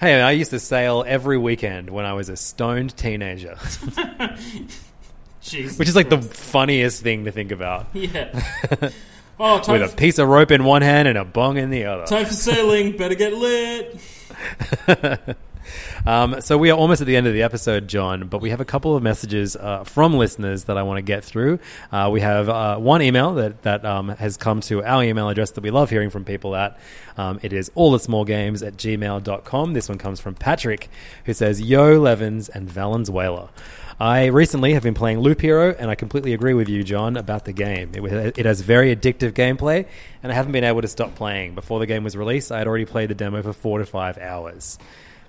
[0.00, 3.56] Hey, I used to sail every weekend when I was a stoned teenager,
[5.40, 7.86] Jesus which is like the funniest thing to think about.
[7.94, 8.38] yeah.
[9.40, 12.06] Oh, with a piece of rope in one hand and a bong in the other.
[12.06, 12.96] time for sailing.
[12.96, 14.00] Better get lit.
[16.06, 18.60] Um, so we are almost at the end of the episode, John, but we have
[18.60, 21.58] a couple of messages uh, from listeners that I want to get through.
[21.92, 25.50] Uh, we have uh, one email that that um, has come to our email address
[25.52, 26.78] that we love hearing from people at.
[27.16, 29.72] Um, it is all the small games at gmail.com.
[29.74, 30.88] This one comes from Patrick,
[31.24, 33.50] who says, Yo, Levins and Valenzuela.
[34.00, 37.46] I recently have been playing Loop Hero, and I completely agree with you, John, about
[37.46, 37.90] the game.
[37.94, 39.86] It, it has very addictive gameplay,
[40.22, 41.56] and I haven't been able to stop playing.
[41.56, 44.16] Before the game was released, I had already played the demo for four to five
[44.16, 44.78] hours.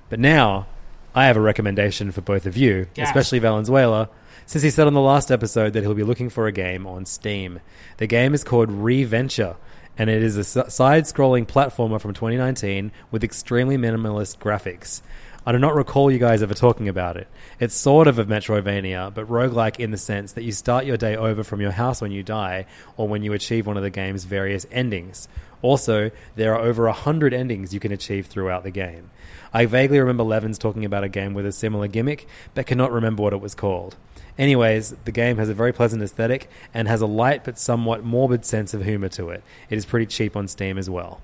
[0.09, 0.67] But now,
[1.15, 3.09] I have a recommendation for both of you, Gasp.
[3.09, 4.09] especially Valenzuela,
[4.45, 7.05] since he said on the last episode that he'll be looking for a game on
[7.05, 7.61] Steam.
[7.97, 9.55] The game is called Reventure,
[9.97, 15.01] and it is a side scrolling platformer from 2019 with extremely minimalist graphics.
[15.49, 17.27] I do not recall you guys ever talking about it.
[17.59, 21.15] It's sort of a Metroidvania, but roguelike in the sense that you start your day
[21.15, 24.25] over from your house when you die or when you achieve one of the game's
[24.25, 25.27] various endings.
[25.63, 29.09] Also, there are over a hundred endings you can achieve throughout the game.
[29.51, 33.23] I vaguely remember Levins talking about a game with a similar gimmick, but cannot remember
[33.23, 33.95] what it was called.
[34.37, 38.45] Anyways, the game has a very pleasant aesthetic and has a light but somewhat morbid
[38.45, 39.41] sense of humor to it.
[39.71, 41.21] It is pretty cheap on Steam as well.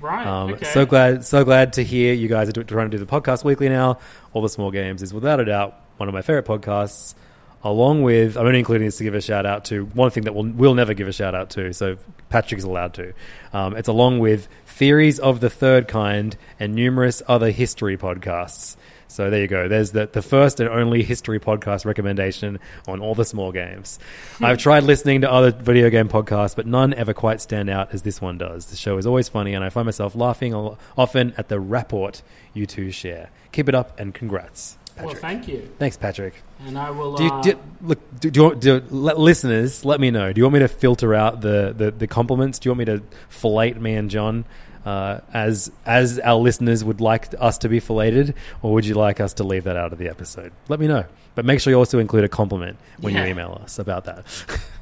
[0.00, 0.26] Right.
[0.26, 0.66] Um, okay.
[0.66, 3.44] So glad, so glad to hear you guys are do- trying to do the podcast
[3.44, 3.98] weekly now.
[4.32, 7.14] All the small games is without a doubt one of my favorite podcasts.
[7.62, 10.34] Along with, I'm only including this to give a shout out to one thing that
[10.34, 11.74] we'll, we'll never give a shout out to.
[11.74, 11.98] So
[12.30, 13.12] Patrick's allowed to.
[13.52, 18.76] Um, it's along with theories of the third kind and numerous other history podcasts.
[19.10, 19.68] So there you go.
[19.68, 23.98] There's the, the first and only history podcast recommendation on all the small games.
[24.40, 28.02] I've tried listening to other video game podcasts, but none ever quite stand out as
[28.02, 28.66] this one does.
[28.66, 32.12] The show is always funny, and I find myself laughing often at the rapport
[32.54, 33.30] you two share.
[33.52, 35.20] Keep it up, and congrats, well, Patrick.
[35.20, 35.70] thank you.
[35.78, 36.34] Thanks, Patrick.
[36.66, 37.16] And I will.
[37.16, 40.32] Do you, uh, do, look, do, do you want, do, let, listeners, let me know.
[40.32, 42.58] Do you want me to filter out the, the, the compliments?
[42.58, 44.44] Do you want me to fillet me and John
[44.84, 49.20] uh, as as our listeners would like us to be filleted, or would you like
[49.20, 50.52] us to leave that out of the episode?
[50.68, 51.04] Let me know.
[51.34, 53.24] But make sure you also include a compliment when Yeah.
[53.24, 54.24] you email us about that.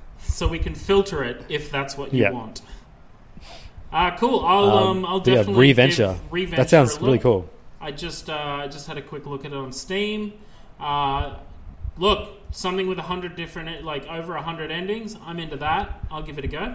[0.22, 2.30] so we can filter it if that's what you Yeah.
[2.30, 2.62] want.
[3.92, 4.40] Uh, cool.
[4.44, 6.16] I'll um, I'll but yeah, definitely Reventure.
[6.30, 7.48] Reventure That sounds really cool.
[7.80, 10.32] I just uh, I just had a quick look at it on Steam.
[10.80, 11.36] Uh,
[11.96, 15.16] look, something with a hundred different like over a hundred endings.
[15.24, 16.00] I'm into that.
[16.10, 16.74] I'll give it a go.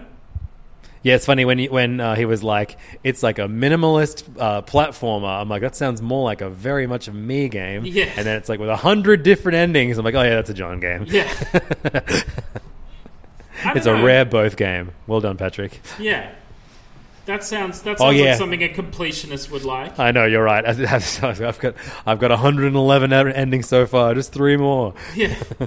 [1.04, 4.62] Yeah, it's funny when he, when uh, he was like, "It's like a minimalist uh,
[4.62, 7.84] platformer." I'm like, that sounds more like a very much a me game.
[7.84, 8.10] Yeah.
[8.16, 9.98] And then it's like with a hundred different endings.
[9.98, 11.04] I'm like, oh yeah, that's a John game.
[11.06, 11.32] Yeah.
[13.66, 14.90] It's a rare both game.
[15.06, 15.80] Well done, Patrick.
[15.98, 16.30] Yeah.
[17.26, 18.30] That sounds that Oh, yeah.
[18.30, 19.98] like something a completionist would like.
[19.98, 20.66] I know you're right.
[21.22, 21.74] I've got
[22.06, 24.14] I've got 111 endings so far.
[24.14, 24.94] Just three more.
[25.14, 25.34] Yeah.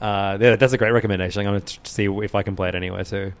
[0.00, 1.40] Uh, yeah, that's a great recommendation.
[1.40, 3.32] I'm going to see if I can play it anywhere too.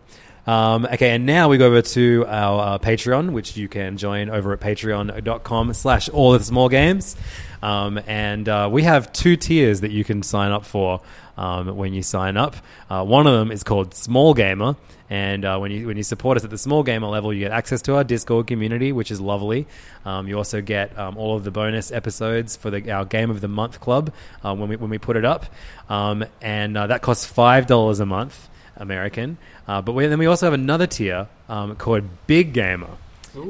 [0.46, 4.30] Um, okay, and now we go over to our uh, Patreon, which you can join
[4.30, 7.16] over at patreon.com slash all of the small games.
[7.62, 11.00] Um, and uh, we have two tiers that you can sign up for
[11.36, 12.56] um, when you sign up.
[12.88, 14.76] Uh, one of them is called Small Gamer.
[15.10, 17.50] And uh, when you when you support us at the small gamer level, you get
[17.50, 19.66] access to our Discord community, which is lovely.
[20.04, 23.40] Um, you also get um, all of the bonus episodes for the, our Game of
[23.40, 24.12] the Month Club
[24.44, 25.46] uh, when we when we put it up,
[25.88, 29.36] um, and uh, that costs five dollars a month American.
[29.66, 32.96] Uh, but we, then we also have another tier um, called Big Gamer,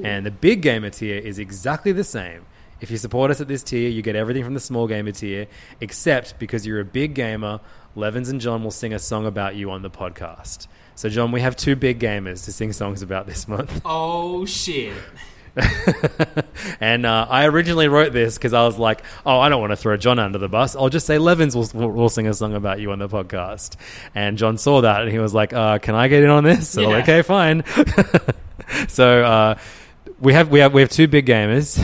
[0.04, 2.44] and the Big Gamer tier is exactly the same.
[2.80, 5.48] If you support us at this tier, you get everything from the small gamer tier,
[5.80, 7.60] except because you're a big gamer,
[7.96, 10.68] Levins and John will sing a song about you on the podcast.
[10.94, 13.80] So, John, we have two big gamers to sing songs about this month.
[13.84, 14.94] Oh shit.
[16.80, 19.76] and uh, I originally wrote this because I was like, oh, I don't want to
[19.76, 20.76] throw John under the bus.
[20.76, 23.76] I'll just say Levins will, will, sing a song about you on the podcast.
[24.14, 26.68] And John saw that and he was like, uh, can I get in on this?
[26.68, 26.96] So, Yeah.
[26.98, 27.64] okay, fine.
[28.88, 29.58] so, uh,
[30.20, 31.78] we have we have we have two big gamers.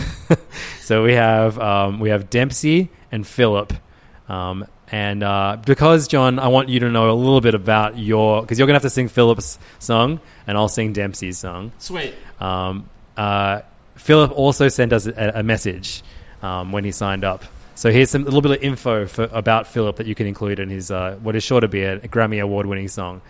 [0.81, 3.73] so we have um, we have Dempsey and Philip.
[4.29, 8.43] Um, and uh, because John, I want you to know a little bit about your
[8.43, 11.73] because you're gonna have to sing Philip's song and I'll sing Dempsey's song.
[11.79, 12.15] Sweet.
[12.41, 13.61] Um, uh,
[13.97, 16.03] Philip also sent us a, a message
[16.43, 17.45] um, when he signed up.
[17.77, 20.61] So here's some a little bit of info for, about Philip that you can include
[20.61, 23.21] in his uh, what is sure to be a, Grammy award winning song.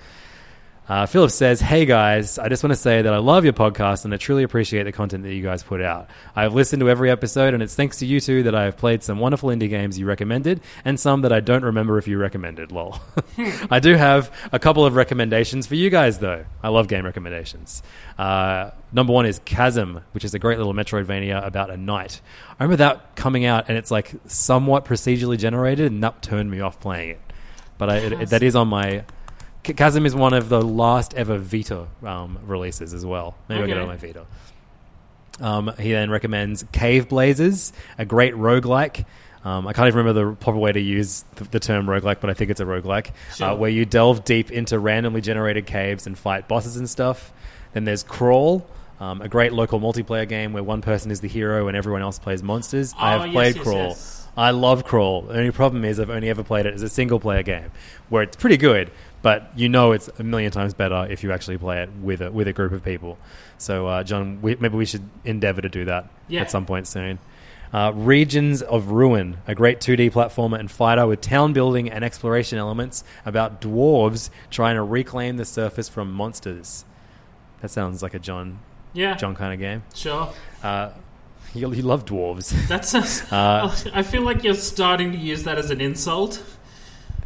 [0.86, 4.04] Uh, Philip says, Hey guys, I just want to say that I love your podcast
[4.04, 6.10] and I truly appreciate the content that you guys put out.
[6.36, 9.02] I've listened to every episode and it's thanks to you two that I have played
[9.02, 12.70] some wonderful indie games you recommended and some that I don't remember if you recommended,
[12.70, 13.00] lol.
[13.70, 16.44] I do have a couple of recommendations for you guys though.
[16.62, 17.82] I love game recommendations.
[18.18, 22.20] Uh, number one is Chasm, which is a great little Metroidvania about a knight.
[22.60, 26.60] I remember that coming out and it's like somewhat procedurally generated and that turned me
[26.60, 27.20] off playing it.
[27.78, 29.04] But I, it, it- that is on my
[29.64, 33.34] Chasm is one of the last ever Vita um, releases as well.
[33.48, 34.26] Maybe I'll get it on my Vita.
[35.40, 39.04] Um, he then recommends Caveblazers, a great roguelike.
[39.44, 42.30] Um, I can't even remember the proper way to use the, the term roguelike, but
[42.30, 43.48] I think it's a roguelike, Sure.
[43.50, 47.32] uh, where you delve deep into randomly generated caves and fight bosses and stuff.
[47.72, 48.66] Then there's Crawl,
[49.00, 52.18] um, a great local multiplayer game where one person is the hero and everyone else
[52.18, 52.94] plays monsters.
[52.96, 53.88] I Oh, have yes, played yes, Crawl.
[53.88, 54.28] yes.
[54.36, 55.22] I love Crawl.
[55.22, 57.70] The only problem is I've only ever played it as a single player game,
[58.08, 58.90] where it's pretty good,
[59.24, 62.30] but you know it's a million times better if you actually play it with a
[62.30, 63.16] with a group of people.
[63.58, 66.42] So, uh, John, we, maybe we should endeavor to do that Yeah.
[66.42, 67.18] at some point soon.
[67.72, 72.58] Uh, Regions of Ruin, a great 2D platformer and fighter with town building and exploration
[72.58, 76.84] elements about dwarves trying to reclaim the surface from monsters.
[77.62, 78.58] That sounds like a John
[78.92, 79.14] Yeah.
[79.16, 79.82] John kind of game.
[79.94, 80.28] Sure.
[80.62, 80.90] Uh,
[81.54, 82.50] You, you love dwarves.
[82.68, 83.02] That's a,
[83.34, 86.42] Uh, I feel like you're starting to use that as an insult.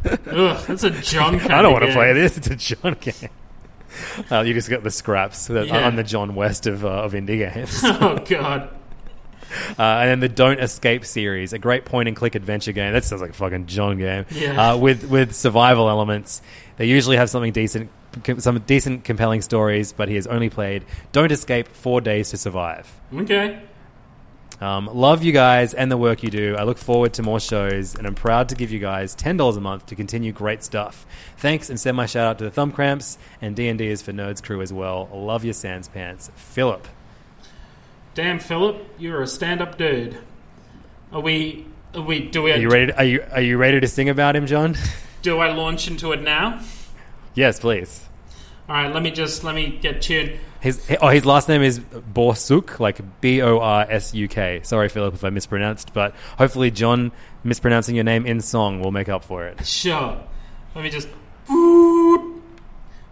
[0.05, 2.37] Ugh, that's a John I don't want to play this.
[2.37, 3.29] It's a John game.
[4.31, 5.87] Uh, you just got the scraps that Yeah.
[5.87, 7.81] on the John West of, uh, of indie games.
[7.83, 8.69] Oh god.
[9.79, 12.93] Uh, and then the Don't Escape series, a great point and click adventure game.
[12.93, 14.25] That sounds like a fucking John game.
[14.29, 14.73] Yeah.
[14.73, 16.41] Uh, with with survival elements.
[16.77, 17.89] They usually have something decent,
[18.23, 19.91] com- some decent, compelling stories.
[19.91, 22.91] But he has only played Don't Escape Four Days to Survive.
[23.13, 23.59] Okay.
[24.61, 26.55] Um, love you guys and the work you do.
[26.57, 29.55] I look forward to more shows, and I'm proud to give you guys ten dollars
[29.57, 31.05] a month to continue great stuff.
[31.37, 34.01] Thanks, and send my shout out to the Thumb Cramps and D and D is
[34.01, 35.07] for Nerds crew as well.
[35.13, 36.87] Love your Sans Pants, Philip.
[38.15, 40.17] Damn, Philip, you're a stand-up dude.
[41.13, 41.65] Are we?
[41.95, 42.19] Are we?
[42.27, 42.51] Do we?
[42.51, 42.87] Are you ready?
[42.87, 44.75] To, are you are you ready to sing about him, John?
[45.21, 46.61] Do I launch into it now?
[47.33, 48.05] yes, please.
[48.67, 48.93] All right.
[48.93, 50.37] Let me just let me get tuned.
[50.61, 54.59] His oh, his last name is Borsuk, like B O R S U K.
[54.63, 59.07] Sorry, Philip, if I mispronounced, but hopefully John mispronouncing your name in song will make
[59.07, 59.65] up for it.
[59.65, 60.21] Sure.
[60.75, 61.07] Let me just.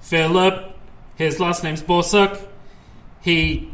[0.01, 0.73] Philip.
[1.15, 2.39] His last name's Borsuk.
[3.21, 3.71] He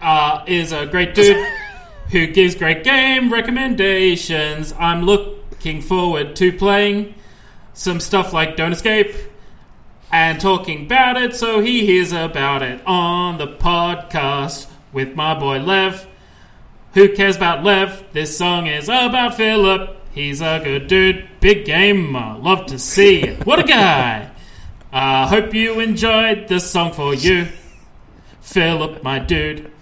[0.00, 1.46] uh, is a great dude
[2.10, 4.72] who gives great game recommendations.
[4.78, 7.14] I'm looking forward to playing
[7.72, 9.14] some stuff like Don't Escape
[10.14, 15.58] and talking about it so he hears about it on the podcast with my boy
[15.58, 16.06] Lev.
[16.92, 18.04] Who cares about Lev?
[18.12, 19.96] This song is about Philip.
[20.12, 22.38] He's a good dude, big gamer.
[22.38, 23.44] Love to see it.
[23.44, 24.30] What a guy!
[24.92, 27.48] I hope you enjoyed this song for you,
[28.40, 29.72] Philip, my dude.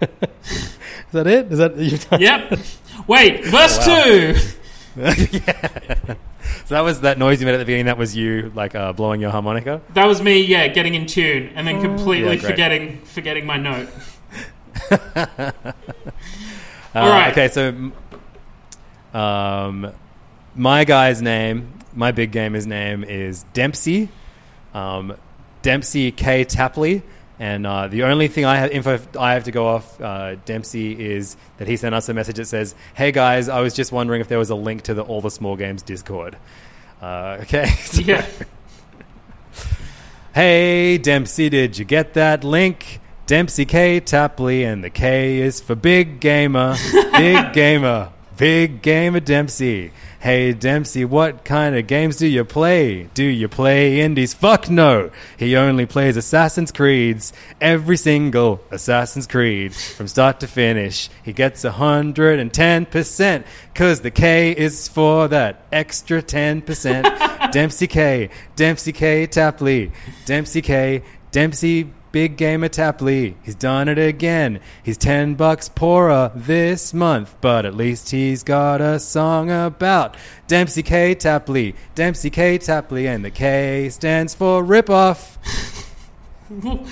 [0.00, 1.52] Is that it?
[1.52, 1.98] Is that you?
[2.18, 2.58] Yep.
[3.06, 4.34] Wait, verse two.
[6.68, 7.86] So that was that noise you made at the beginning.
[7.86, 9.80] That was you, like uh, blowing your harmonica.
[9.94, 13.88] That was me, yeah, getting in tune and then completely Yeah, forgetting forgetting my note.
[16.94, 17.30] Uh, All right.
[17.32, 17.92] Okay, so
[19.12, 19.92] um,
[20.54, 24.08] my guy's name, my big gamer's name is Dempsey,
[24.72, 25.14] um,
[25.60, 27.02] Dempsey K Tapley,
[27.38, 30.92] and uh, the only thing I have info I have to go off uh, Dempsey
[31.12, 34.20] is that he sent us a message that says, "Hey guys, I was just wondering
[34.20, 36.36] if there was a link to the All the Small Games Discord."
[37.00, 38.26] Uh, okay, so- Yeah.
[40.34, 43.00] Hey, Dempsey, did you get that link?
[43.26, 46.76] Dempsey K Tapley, and the K is for Big Gamer.
[47.12, 48.10] Big Gamer.
[48.36, 49.90] Big Gamer Dempsey.
[50.20, 53.04] Hey, Dempsey, what kind of games do you play?
[53.14, 54.34] Do you play indies?
[54.34, 55.12] Fuck no.
[55.36, 57.32] He only plays Assassin's Creeds.
[57.60, 59.72] Every single Assassin's Creed.
[59.72, 61.08] From start to finish.
[61.22, 63.44] He gets 110%.
[63.76, 67.52] Cause the K is for that extra 10%.
[67.52, 68.30] Dempsey K.
[68.56, 69.92] Dempsey K Tapley.
[70.24, 71.04] Dempsey K.
[71.30, 73.36] Dempsey Big Gamer Tapley.
[73.42, 74.60] He's done it again.
[74.82, 80.82] He's 10 bucks poorer this month, but at least he's got a song about Dempsey
[80.82, 81.74] K Tapley.
[81.94, 85.38] Dempsey K Tapley, and the K stands for rip off.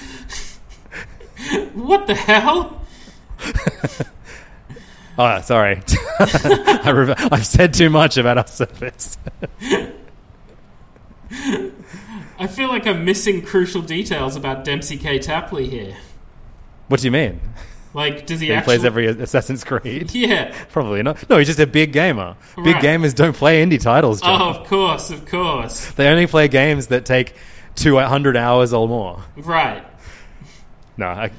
[1.74, 2.80] What the hell?
[5.18, 5.82] Oh, sorry.
[6.18, 9.18] I I've said too much about our service.
[12.38, 15.18] I feel like I'm missing crucial details about Dempsey K.
[15.18, 15.96] Tapley here.
[16.88, 17.40] What do you mean?
[17.94, 20.14] Like, does he, He actually plays every Assassin's Creed?
[20.14, 20.54] Yeah.
[20.70, 21.28] Probably not.
[21.30, 22.36] No, he's just a big gamer.
[22.62, 24.42] Big gamers don't play indie titles, John.
[24.42, 25.92] Oh, of course, of course.
[25.92, 27.34] They only play games that take
[27.76, 29.22] 200 hours or more.
[29.36, 29.82] Right.
[30.98, 31.30] No, I,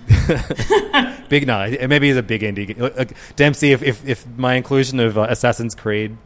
[1.30, 1.70] big no.
[1.88, 3.14] Maybe he's a big indie.
[3.36, 6.18] Dempsey, if, if, if my inclusion of uh, Assassin's Creed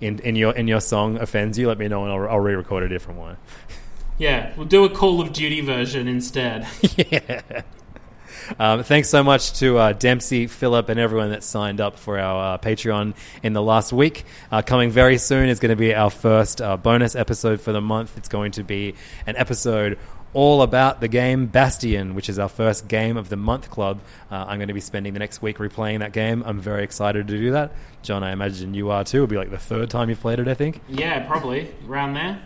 [0.00, 2.82] in, in your in your song offends you, let me know and I'll, I'll re-record
[2.82, 3.36] a different one.
[4.20, 6.66] Yeah, we'll do a Call of Duty version instead.
[7.10, 7.62] yeah.
[8.58, 12.54] Um, thanks so much to uh, Dempsey, Philip, and everyone that signed up for our
[12.54, 14.24] uh, Patreon in the last week.
[14.52, 17.80] Uh, coming very soon is going to be our first uh, bonus episode for the
[17.80, 18.18] month.
[18.18, 18.94] It's going to be
[19.26, 19.98] an episode
[20.34, 24.02] all about the game Bastion, which is our first game of the month club.
[24.30, 26.42] Uh, I'm going to be spending the next week replaying that game.
[26.44, 27.72] I'm very excited to do that.
[28.02, 29.18] John, I imagine you are too.
[29.18, 30.82] It'll be like the third time you've played it, I think.
[30.90, 32.42] Yeah, probably around there.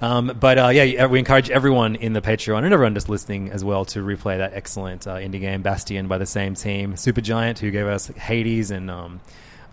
[0.00, 3.62] Um, but uh, yeah, we encourage everyone in the Patreon and everyone just listening as
[3.62, 7.70] well to replay that excellent uh, indie game Bastion by the same team, Supergiant, who
[7.70, 9.20] gave us Hades and um,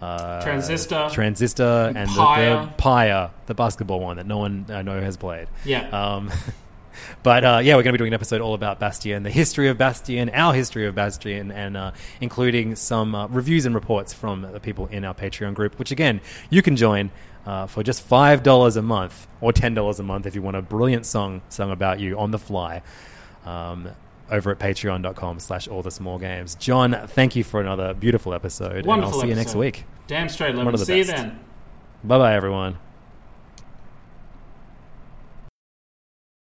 [0.01, 1.09] uh, Transistor.
[1.11, 2.55] Transistor, and Pyre.
[2.55, 5.47] the, the Pyre, the basketball one that no one I know has played.
[5.65, 5.87] Yeah.
[5.89, 6.31] Um,
[7.23, 9.69] but uh, yeah, we're going to be doing an episode all about Bastion, the history
[9.69, 14.41] of Bastion, our history of Bastion, and uh, including some uh, reviews and reports from
[14.41, 17.11] the people in our Patreon group, which again, you can join
[17.47, 21.05] uh, for just $5 a month or $10 a month if you want a brilliant
[21.05, 22.81] song sung about you on the fly.
[23.45, 23.89] Um,
[24.29, 26.55] over at patreon.com slash all the small games.
[26.55, 28.85] John, thank you for another beautiful episode.
[28.85, 29.85] Wonderful and I'll see you next week.
[30.07, 31.39] Damn straight, of the See you then.
[32.03, 32.77] Bye bye, everyone.